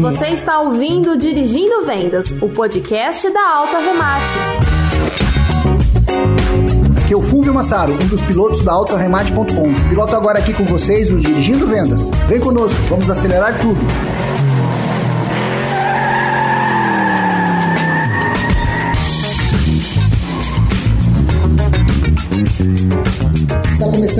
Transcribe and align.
Você 0.00 0.26
está 0.28 0.60
ouvindo 0.60 1.16
Dirigindo 1.16 1.84
Vendas, 1.84 2.32
o 2.42 2.48
podcast 2.48 3.30
da 3.30 3.54
Alta 3.54 3.78
Remate. 3.78 4.24
Aqui 7.04 7.14
é 7.14 7.16
o 7.16 7.22
Fulvio 7.22 7.54
Massaro, 7.54 7.92
um 7.92 8.08
dos 8.08 8.20
pilotos 8.22 8.64
da 8.64 8.72
AutoRemate.com. 8.72 9.88
Piloto 9.88 10.16
agora 10.16 10.40
aqui 10.40 10.52
com 10.52 10.64
vocês 10.64 11.12
o 11.12 11.18
Dirigindo 11.18 11.68
Vendas. 11.68 12.08
Vem 12.26 12.40
conosco, 12.40 12.76
vamos 12.88 13.08
acelerar 13.08 13.56
tudo. 13.60 13.78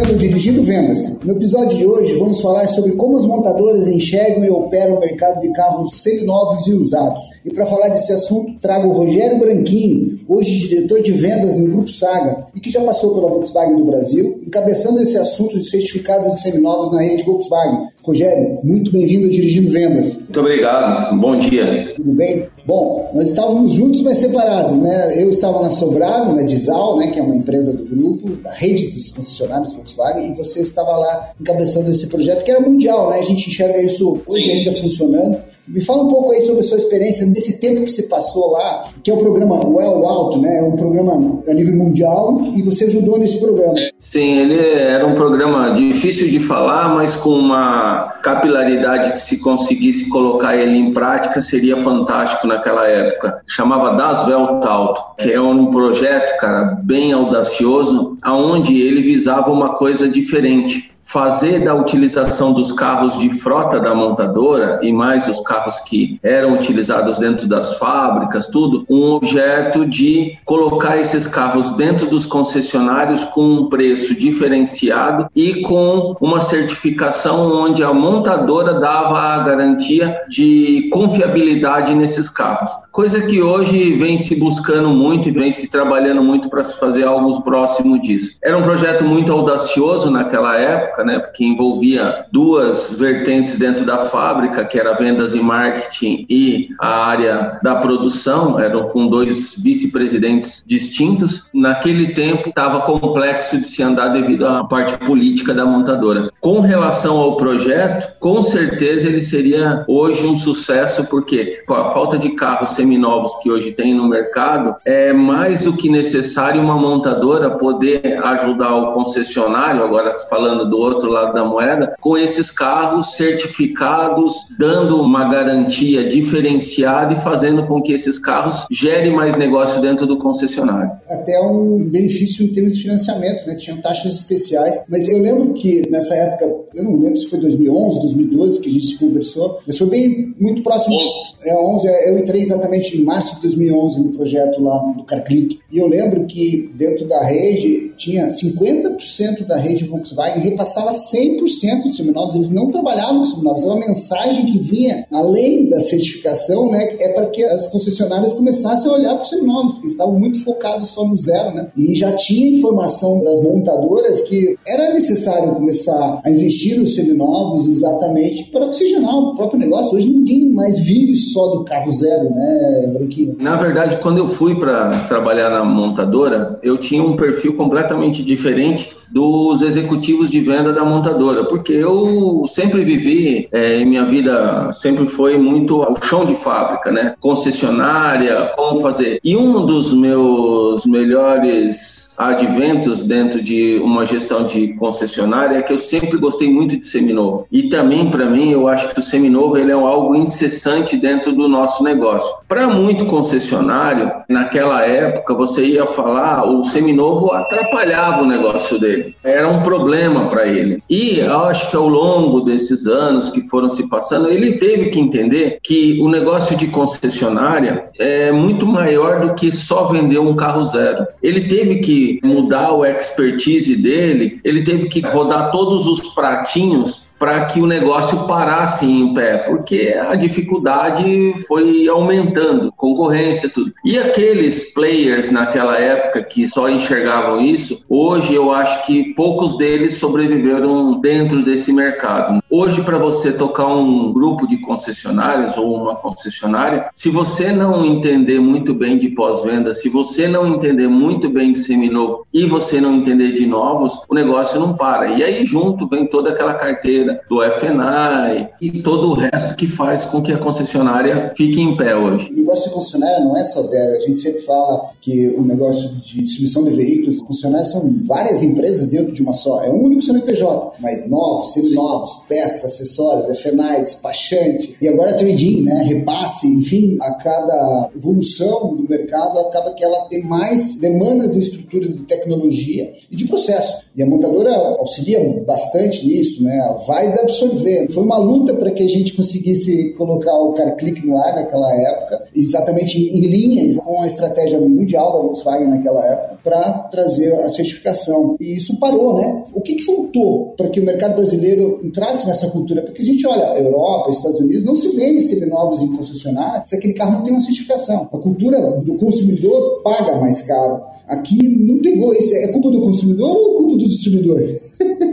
Começando 0.00 0.14
o 0.14 0.18
Dirigindo 0.18 0.62
Vendas. 0.62 1.18
No 1.24 1.32
episódio 1.32 1.76
de 1.76 1.86
hoje 1.86 2.16
vamos 2.18 2.40
falar 2.40 2.66
sobre 2.68 2.92
como 2.92 3.18
as 3.18 3.26
montadoras 3.26 3.86
enxergam 3.86 4.44
e 4.44 4.50
operam 4.50 4.96
o 4.96 5.00
mercado 5.00 5.40
de 5.40 5.52
carros 5.52 6.00
seminovos 6.00 6.66
e 6.66 6.74
usados. 6.74 7.20
E 7.44 7.52
para 7.52 7.66
falar 7.66 7.88
desse 7.88 8.12
assunto, 8.12 8.58
trago 8.60 8.88
o 8.88 8.92
Rogério 8.92 9.38
Branquinho, 9.38 10.18
hoje 10.26 10.68
diretor 10.68 11.02
de 11.02 11.12
vendas 11.12 11.56
no 11.56 11.68
Grupo 11.68 11.90
Saga 11.90 12.46
e 12.54 12.60
que 12.60 12.70
já 12.70 12.82
passou 12.82 13.14
pela 13.14 13.28
Volkswagen 13.28 13.76
no 13.76 13.84
Brasil, 13.84 14.40
encabeçando 14.46 15.00
esse 15.00 15.18
assunto 15.18 15.58
de 15.58 15.68
certificados 15.68 16.32
de 16.32 16.40
seminovos 16.40 16.92
na 16.92 17.02
rede 17.02 17.22
Volkswagen. 17.22 17.88
Rogério, 18.02 18.58
muito 18.64 18.90
bem-vindo 18.90 19.26
ao 19.26 19.30
Dirigindo 19.30 19.70
Vendas. 19.70 20.14
Muito 20.14 20.40
obrigado, 20.40 21.20
bom 21.20 21.38
dia. 21.38 21.92
Tudo 21.94 22.12
bem? 22.12 22.48
Bom, 22.66 23.10
nós 23.14 23.30
estávamos 23.30 23.72
juntos, 23.72 24.02
mas 24.02 24.18
separados, 24.18 24.76
né? 24.76 25.22
Eu 25.22 25.30
estava 25.30 25.60
na 25.62 25.70
Sobravo, 25.70 26.34
na 26.34 26.42
Dizal, 26.42 26.98
né, 26.98 27.08
que 27.08 27.18
é 27.18 27.22
uma 27.22 27.34
empresa 27.34 27.72
do 27.72 27.84
grupo, 27.84 28.36
da 28.36 28.52
rede 28.52 28.88
dos 28.88 29.10
concessionários 29.10 29.72
Volkswagen, 29.72 30.32
e 30.32 30.34
você 30.34 30.60
estava 30.60 30.96
lá 30.96 31.32
encabeçando 31.40 31.90
esse 31.90 32.06
projeto 32.06 32.44
que 32.44 32.50
era 32.50 32.60
mundial, 32.60 33.10
né? 33.10 33.18
A 33.18 33.22
gente 33.22 33.48
enxerga 33.48 33.80
isso 33.80 34.20
hoje 34.26 34.50
ainda 34.50 34.72
funcionando. 34.72 35.40
Me 35.72 35.80
fala 35.80 36.02
um 36.02 36.08
pouco 36.08 36.32
aí 36.32 36.42
sobre 36.42 36.60
a 36.60 36.64
sua 36.64 36.78
experiência 36.78 37.24
nesse 37.26 37.60
tempo 37.60 37.84
que 37.84 37.92
você 37.92 38.02
passou 38.02 38.50
lá, 38.50 38.86
que 39.04 39.10
é 39.10 39.14
o 39.14 39.18
programa 39.18 39.54
Well 39.54 40.04
Alto, 40.04 40.40
né? 40.40 40.58
É 40.58 40.62
um 40.64 40.74
programa 40.74 41.42
a 41.48 41.54
nível 41.54 41.76
mundial 41.76 42.40
e 42.56 42.62
você 42.62 42.86
ajudou 42.86 43.20
nesse 43.20 43.38
programa. 43.38 43.74
Sim, 43.96 44.38
ele 44.38 44.58
era 44.58 45.06
um 45.06 45.14
programa 45.14 45.70
difícil 45.70 46.28
de 46.28 46.40
falar, 46.40 46.92
mas 46.92 47.14
com 47.14 47.30
uma 47.30 48.14
capilaridade 48.20 49.12
que 49.12 49.22
se 49.22 49.38
conseguisse 49.38 50.08
colocar 50.08 50.56
ele 50.56 50.76
em 50.76 50.92
prática 50.92 51.40
seria 51.40 51.76
fantástico 51.76 52.48
naquela 52.48 52.88
época. 52.88 53.40
Chamava 53.46 53.96
Das 53.96 54.26
Welt 54.26 54.64
Alto, 54.64 55.02
que 55.18 55.30
é 55.30 55.40
um 55.40 55.66
projeto, 55.70 56.36
cara, 56.40 56.80
bem 56.82 57.12
audacioso, 57.12 58.16
aonde 58.22 58.80
ele 58.80 59.02
visava 59.02 59.52
uma 59.52 59.76
coisa 59.76 60.08
diferente 60.08 60.90
fazer 61.12 61.64
da 61.64 61.74
utilização 61.74 62.52
dos 62.52 62.70
carros 62.70 63.18
de 63.18 63.30
frota 63.30 63.80
da 63.80 63.92
montadora 63.92 64.78
e 64.80 64.92
mais 64.92 65.26
os 65.26 65.40
carros 65.40 65.80
que 65.80 66.20
eram 66.22 66.54
utilizados 66.54 67.18
dentro 67.18 67.48
das 67.48 67.74
fábricas, 67.74 68.46
tudo, 68.46 68.84
um 68.88 69.12
objeto 69.12 69.84
de 69.84 70.38
colocar 70.44 70.98
esses 70.98 71.26
carros 71.26 71.70
dentro 71.70 72.06
dos 72.06 72.26
concessionários 72.26 73.24
com 73.24 73.42
um 73.42 73.68
preço 73.68 74.14
diferenciado 74.14 75.28
e 75.34 75.62
com 75.62 76.16
uma 76.20 76.40
certificação 76.40 77.52
onde 77.52 77.82
a 77.82 77.92
montadora 77.92 78.74
dava 78.74 79.18
a 79.18 79.38
garantia 79.40 80.16
de 80.28 80.88
confiabilidade 80.92 81.92
nesses 81.92 82.28
carros. 82.28 82.70
Coisa 82.92 83.20
que 83.22 83.40
hoje 83.40 83.96
vem 83.96 84.18
se 84.18 84.34
buscando 84.34 84.90
muito 84.90 85.28
e 85.28 85.32
vem 85.32 85.50
se 85.50 85.70
trabalhando 85.70 86.22
muito 86.22 86.48
para 86.48 86.64
se 86.64 86.78
fazer 86.78 87.04
algo 87.04 87.40
próximo 87.42 88.00
disso. 88.00 88.38
Era 88.42 88.58
um 88.58 88.62
projeto 88.62 89.04
muito 89.04 89.32
audacioso 89.32 90.10
naquela 90.10 90.56
época, 90.56 90.99
época, 91.00 91.04
né, 91.04 91.18
porque 91.18 91.44
envolvia 91.44 92.26
duas 92.30 92.94
vertentes 92.98 93.58
dentro 93.58 93.84
da 93.84 93.98
fábrica, 94.06 94.64
que 94.64 94.78
era 94.78 94.94
vendas 94.94 95.34
e 95.34 95.40
marketing 95.40 96.26
e 96.28 96.68
a 96.78 97.06
área 97.06 97.58
da 97.62 97.76
produção, 97.76 98.58
eram 98.58 98.88
com 98.88 99.06
dois 99.06 99.54
vice-presidentes 99.62 100.62
distintos. 100.66 101.48
Naquele 101.52 102.08
tempo 102.08 102.48
estava 102.48 102.80
complexo 102.82 103.58
de 103.58 103.66
se 103.66 103.82
andar 103.82 104.08
devido 104.08 104.46
à 104.46 104.64
parte 104.64 104.96
política 104.98 105.54
da 105.54 105.64
montadora. 105.64 106.30
Com 106.40 106.60
relação 106.60 107.18
ao 107.18 107.36
projeto, 107.36 108.12
com 108.18 108.42
certeza 108.42 109.08
ele 109.08 109.20
seria 109.20 109.84
hoje 109.88 110.26
um 110.26 110.36
sucesso, 110.36 111.04
porque 111.04 111.62
com 111.66 111.74
a 111.74 111.90
falta 111.90 112.18
de 112.18 112.30
carros 112.30 112.70
seminovos 112.70 113.34
que 113.42 113.50
hoje 113.50 113.72
tem 113.72 113.94
no 113.94 114.08
mercado, 114.08 114.74
é 114.84 115.12
mais 115.12 115.62
do 115.62 115.72
que 115.72 115.88
necessário 115.88 116.60
uma 116.60 116.76
montadora 116.76 117.50
poder 117.50 118.20
ajudar 118.24 118.74
o 118.74 118.92
concessionário, 118.92 119.82
agora 119.82 120.16
falando 120.28 120.68
do 120.68 120.89
outro 120.90 121.10
lado 121.10 121.34
da 121.34 121.44
moeda, 121.44 121.94
com 122.00 122.16
esses 122.16 122.50
carros 122.50 123.16
certificados, 123.16 124.34
dando 124.58 125.00
uma 125.00 125.30
garantia 125.30 126.06
diferenciada 126.08 127.14
e 127.14 127.16
fazendo 127.16 127.66
com 127.66 127.80
que 127.80 127.92
esses 127.92 128.18
carros 128.18 128.66
gerem 128.70 129.12
mais 129.12 129.36
negócio 129.36 129.80
dentro 129.80 130.06
do 130.06 130.18
concessionário. 130.18 130.90
Até 131.08 131.40
um 131.40 131.84
benefício 131.88 132.44
em 132.44 132.52
termos 132.52 132.76
de 132.76 132.82
financiamento, 132.82 133.46
né? 133.46 133.54
Tinham 133.56 133.78
taxas 133.78 134.14
especiais, 134.14 134.82
mas 134.88 135.08
eu 135.08 135.18
lembro 135.18 135.54
que 135.54 135.88
nessa 135.90 136.14
época, 136.14 136.44
eu 136.74 136.84
não 136.84 136.96
lembro 136.96 137.16
se 137.16 137.28
foi 137.28 137.38
2011, 137.40 138.00
2012 138.00 138.60
que 138.60 138.68
a 138.68 138.72
gente 138.72 138.86
se 138.86 138.98
conversou, 138.98 139.60
mas 139.66 139.78
foi 139.78 139.88
bem 139.88 140.34
muito 140.38 140.62
próximo. 140.62 140.96
11. 140.96 141.14
É 141.44 141.56
11, 141.56 141.86
eu 142.08 142.18
entrei 142.18 142.42
exatamente 142.42 142.98
em 142.98 143.04
março 143.04 143.36
de 143.36 143.42
2011 143.42 144.02
no 144.02 144.10
projeto 144.10 144.62
lá 144.62 144.78
do 144.96 145.04
CarClick. 145.04 145.58
E 145.70 145.78
eu 145.78 145.88
lembro 145.88 146.26
que 146.26 146.70
dentro 146.74 147.06
da 147.06 147.24
rede 147.24 147.92
tinha 147.96 148.28
50% 148.28 149.46
da 149.46 149.56
rede 149.56 149.84
Volkswagen 149.84 150.42
repassava 150.80 150.90
100% 150.90 151.90
de 151.90 151.96
seminovos, 151.96 152.34
eles 152.34 152.50
não 152.50 152.70
trabalhavam 152.70 153.20
com 153.20 153.24
seminovos. 153.24 153.64
É 153.64 153.66
uma 153.66 153.76
mensagem 153.76 154.46
que 154.46 154.58
vinha 154.58 155.06
além 155.12 155.68
da 155.68 155.80
certificação, 155.80 156.70
né? 156.70 156.96
É 156.98 157.12
para 157.12 157.26
que 157.26 157.42
as 157.44 157.68
concessionárias 157.68 158.34
começassem 158.34 158.90
a 158.90 158.94
olhar 158.94 159.14
para 159.14 159.22
os 159.22 159.28
seminovos, 159.28 159.72
porque 159.72 159.86
eles 159.86 159.92
estavam 159.92 160.18
muito 160.18 160.42
focados 160.42 160.88
só 160.88 161.06
no 161.06 161.16
zero, 161.16 161.54
né? 161.54 161.68
E 161.76 161.94
já 161.94 162.12
tinha 162.12 162.56
informação 162.56 163.22
das 163.22 163.42
montadoras 163.42 164.20
que 164.22 164.56
era 164.66 164.92
necessário 164.92 165.54
começar 165.54 166.20
a 166.24 166.30
investir 166.30 166.78
nos 166.78 166.94
seminovos 166.94 167.68
exatamente 167.68 168.44
para 168.44 168.66
oxigenar 168.66 169.16
o 169.16 169.34
próprio 169.34 169.58
negócio. 169.58 169.96
Hoje 169.96 170.10
ninguém 170.10 170.48
mais 170.50 170.78
vive 170.78 171.14
só 171.16 171.48
do 171.48 171.64
carro 171.64 171.90
zero, 171.90 172.30
né, 172.30 172.90
Branquinho? 172.92 173.36
Na 173.38 173.56
verdade, 173.56 173.98
quando 173.98 174.18
eu 174.18 174.28
fui 174.28 174.58
para 174.58 175.06
trabalhar 175.06 175.50
na 175.50 175.64
montadora, 175.64 176.58
eu 176.62 176.78
tinha 176.78 177.02
um 177.02 177.16
perfil 177.16 177.56
completamente 177.56 178.22
diferente 178.22 178.90
dos 179.12 179.60
executivos 179.62 180.30
de 180.30 180.40
venda 180.40 180.59
da 180.62 180.84
montadora, 180.84 181.44
porque 181.44 181.72
eu 181.72 182.44
sempre 182.48 182.84
vivi, 182.84 183.48
é, 183.52 183.78
em 183.78 183.86
minha 183.86 184.04
vida 184.04 184.72
sempre 184.72 185.06
foi 185.06 185.36
muito 185.36 185.82
ao 185.82 185.96
chão 186.02 186.24
de 186.24 186.36
fábrica, 186.36 186.90
né? 186.90 187.14
Concessionária, 187.18 188.52
como 188.56 188.80
fazer. 188.80 189.20
E 189.24 189.36
um 189.36 189.64
dos 189.64 189.92
meus 189.92 190.86
melhores 190.86 192.00
adventos 192.20 193.02
dentro 193.02 193.42
de 193.42 193.80
uma 193.82 194.04
gestão 194.04 194.44
de 194.44 194.74
concessionária 194.74 195.56
é 195.56 195.62
que 195.62 195.72
eu 195.72 195.78
sempre 195.78 196.18
gostei 196.18 196.52
muito 196.52 196.76
de 196.76 196.84
seminovo. 196.84 197.46
E 197.50 197.70
também, 197.70 198.10
para 198.10 198.26
mim, 198.26 198.50
eu 198.50 198.68
acho 198.68 198.92
que 198.92 199.00
o 199.00 199.02
seminovo 199.02 199.56
ele 199.56 199.70
é 199.70 199.74
algo 199.74 200.14
incessante 200.14 200.98
dentro 200.98 201.32
do 201.32 201.48
nosso 201.48 201.82
negócio. 201.82 202.30
Para 202.46 202.66
muito 202.66 203.06
concessionário, 203.06 204.12
naquela 204.28 204.84
época, 204.84 205.32
você 205.32 205.64
ia 205.64 205.86
falar, 205.86 206.46
o 206.46 206.62
seminovo 206.64 207.32
atrapalhava 207.32 208.22
o 208.22 208.26
negócio 208.26 208.78
dele. 208.78 209.16
Era 209.24 209.48
um 209.48 209.62
problema 209.62 210.28
para 210.28 210.46
ele. 210.46 210.49
E 210.88 211.18
eu 211.18 211.44
acho 211.44 211.70
que 211.70 211.76
ao 211.76 211.88
longo 211.88 212.40
desses 212.40 212.86
anos 212.86 213.28
que 213.28 213.42
foram 213.48 213.70
se 213.70 213.88
passando, 213.88 214.28
ele 214.28 214.52
teve 214.52 214.90
que 214.90 214.98
entender 214.98 215.58
que 215.62 216.00
o 216.00 216.08
negócio 216.08 216.56
de 216.56 216.66
concessionária 216.68 217.90
é 217.98 218.32
muito 218.32 218.66
maior 218.66 219.20
do 219.20 219.34
que 219.34 219.52
só 219.52 219.84
vender 219.84 220.18
um 220.18 220.34
carro 220.34 220.64
zero. 220.64 221.06
Ele 221.22 221.48
teve 221.48 221.76
que 221.76 222.20
mudar 222.22 222.72
o 222.72 222.84
expertise 222.84 223.76
dele, 223.76 224.40
ele 224.44 224.62
teve 224.62 224.88
que 224.88 225.00
rodar 225.00 225.50
todos 225.50 225.86
os 225.86 226.14
pratinhos 226.14 227.09
para 227.20 227.44
que 227.44 227.60
o 227.60 227.66
negócio 227.66 228.26
parasse 228.26 228.86
em 228.86 229.12
pé, 229.12 229.36
porque 229.46 229.94
a 229.94 230.14
dificuldade 230.14 231.34
foi 231.46 231.86
aumentando, 231.86 232.72
concorrência, 232.72 233.50
tudo. 233.50 233.74
E 233.84 233.98
aqueles 233.98 234.72
players 234.72 235.30
naquela 235.30 235.76
época 235.76 236.22
que 236.22 236.48
só 236.48 236.70
enxergavam 236.70 237.38
isso, 237.42 237.84
hoje 237.90 238.34
eu 238.34 238.50
acho 238.50 238.86
que 238.86 239.12
poucos 239.12 239.58
deles 239.58 239.98
sobreviveram 239.98 240.98
dentro 240.98 241.44
desse 241.44 241.74
mercado. 241.74 242.39
Hoje, 242.52 242.82
para 242.82 242.98
você 242.98 243.30
tocar 243.30 243.68
um 243.68 244.12
grupo 244.12 244.44
de 244.44 244.58
concessionárias 244.58 245.56
ou 245.56 245.72
uma 245.72 245.94
concessionária, 245.94 246.90
se 246.92 247.08
você 247.08 247.52
não 247.52 247.86
entender 247.86 248.40
muito 248.40 248.74
bem 248.74 248.98
de 248.98 249.08
pós-venda, 249.10 249.72
se 249.72 249.88
você 249.88 250.26
não 250.26 250.44
entender 250.48 250.88
muito 250.88 251.30
bem 251.30 251.52
de 251.52 251.60
seminovo 251.60 252.26
e 252.34 252.46
você 252.46 252.80
não 252.80 252.96
entender 252.96 253.34
de 253.34 253.46
novos, 253.46 254.00
o 254.08 254.14
negócio 254.16 254.58
não 254.58 254.76
para. 254.76 255.16
E 255.16 255.22
aí, 255.22 255.46
junto, 255.46 255.88
vem 255.88 256.08
toda 256.08 256.30
aquela 256.30 256.54
carteira 256.54 257.20
do 257.30 257.40
FNAI 257.40 258.50
e 258.60 258.82
todo 258.82 259.10
o 259.10 259.14
resto 259.14 259.54
que 259.54 259.68
faz 259.68 260.04
com 260.04 260.20
que 260.20 260.32
a 260.32 260.38
concessionária 260.38 261.32
fique 261.36 261.60
em 261.60 261.76
pé 261.76 261.94
hoje. 261.94 262.32
O 262.32 262.36
negócio 262.36 262.68
de 262.68 262.74
concessionária 262.74 263.20
não 263.20 263.36
é 263.36 263.44
só 263.44 263.62
zero. 263.62 263.96
A 263.96 264.00
gente 264.00 264.18
sempre 264.18 264.40
fala 264.40 264.90
que 265.00 265.28
o 265.38 265.42
negócio 265.42 265.88
de 266.00 266.22
distribuição 266.22 266.64
de 266.64 266.72
veículos, 266.72 267.20
concessionárias 267.20 267.70
são 267.70 267.94
várias 268.02 268.42
empresas 268.42 268.88
dentro 268.88 269.12
de 269.12 269.22
uma 269.22 269.32
só. 269.32 269.62
É 269.62 269.70
um 269.70 269.84
único 269.84 270.02
CNPJ, 270.02 270.72
mas 270.80 271.08
novos, 271.08 271.52
seminovos, 271.52 272.24
peças, 272.40 272.64
acessórios, 272.64 273.28
FNAI, 273.40 273.82
despachante, 273.82 274.76
e 274.80 274.88
agora 274.88 275.14
trading, 275.14 275.62
né, 275.62 275.84
repasse, 275.86 276.46
enfim, 276.46 276.96
a 277.02 277.14
cada 277.14 277.90
evolução 277.94 278.74
do 278.76 278.88
mercado 278.88 279.38
acaba 279.38 279.72
que 279.72 279.84
ela 279.84 280.06
tem 280.08 280.22
mais 280.22 280.78
demandas 280.78 281.32
de 281.32 281.40
estrutura 281.40 281.86
de 281.88 282.02
tecnologia 282.04 282.92
e 283.10 283.16
de 283.16 283.26
processo. 283.26 283.84
E 283.94 284.02
a 284.02 284.06
montadora 284.06 284.54
auxilia 284.78 285.20
bastante 285.46 286.06
nisso, 286.06 286.42
né? 286.42 286.76
Vai 286.86 287.06
absorver. 287.20 287.90
Foi 287.90 288.02
uma 288.02 288.18
luta 288.18 288.54
para 288.54 288.70
que 288.70 288.82
a 288.82 288.88
gente 288.88 289.14
conseguisse 289.14 289.92
colocar 289.94 290.34
o 290.34 290.52
CarClick 290.52 291.04
no 291.04 291.16
ar 291.16 291.34
naquela 291.34 291.70
época, 291.74 292.24
exatamente 292.34 292.98
em 292.98 293.20
linha 293.20 293.74
com 293.80 294.02
a 294.02 294.06
estratégia 294.06 294.60
mundial 294.60 295.12
da 295.12 295.18
Volkswagen 295.18 295.68
naquela 295.68 296.06
época, 296.06 296.38
para 296.42 296.60
trazer 296.90 297.32
a 297.42 297.48
certificação. 297.48 298.36
E 298.40 298.56
isso 298.56 298.78
parou, 298.78 299.16
né? 299.16 299.44
O 299.52 299.60
que, 299.60 299.74
que 299.74 299.84
faltou 299.84 300.54
para 300.56 300.68
que 300.68 300.80
o 300.80 300.84
mercado 300.84 301.14
brasileiro 301.14 301.80
entrasse 301.82 302.26
nessa 302.26 302.48
cultura? 302.48 302.82
Porque 302.82 303.02
a 303.02 303.04
gente 303.04 303.26
olha, 303.26 303.58
Europa, 303.58 304.10
Estados 304.10 304.40
Unidos, 304.40 304.64
não 304.64 304.74
se 304.74 304.88
vende 304.96 305.20
seminovos 305.20 305.82
em 305.82 305.92
concessionária 305.92 306.62
se 306.64 306.76
aquele 306.76 306.94
carro 306.94 307.12
não 307.12 307.22
tem 307.22 307.32
uma 307.32 307.40
certificação. 307.40 308.08
A 308.12 308.18
cultura 308.18 308.60
do 308.82 308.94
consumidor 308.96 309.82
paga 309.82 310.16
mais 310.16 310.42
caro. 310.42 310.80
Aqui 311.08 311.48
não 311.48 311.80
pegou 311.80 312.14
isso. 312.14 312.34
É 312.34 312.48
culpa 312.48 312.70
do 312.70 312.80
consumidor 312.80 313.36
ou 313.36 313.56
culpa 313.56 313.76
do 313.76 313.88
distribuidor? 313.88 314.69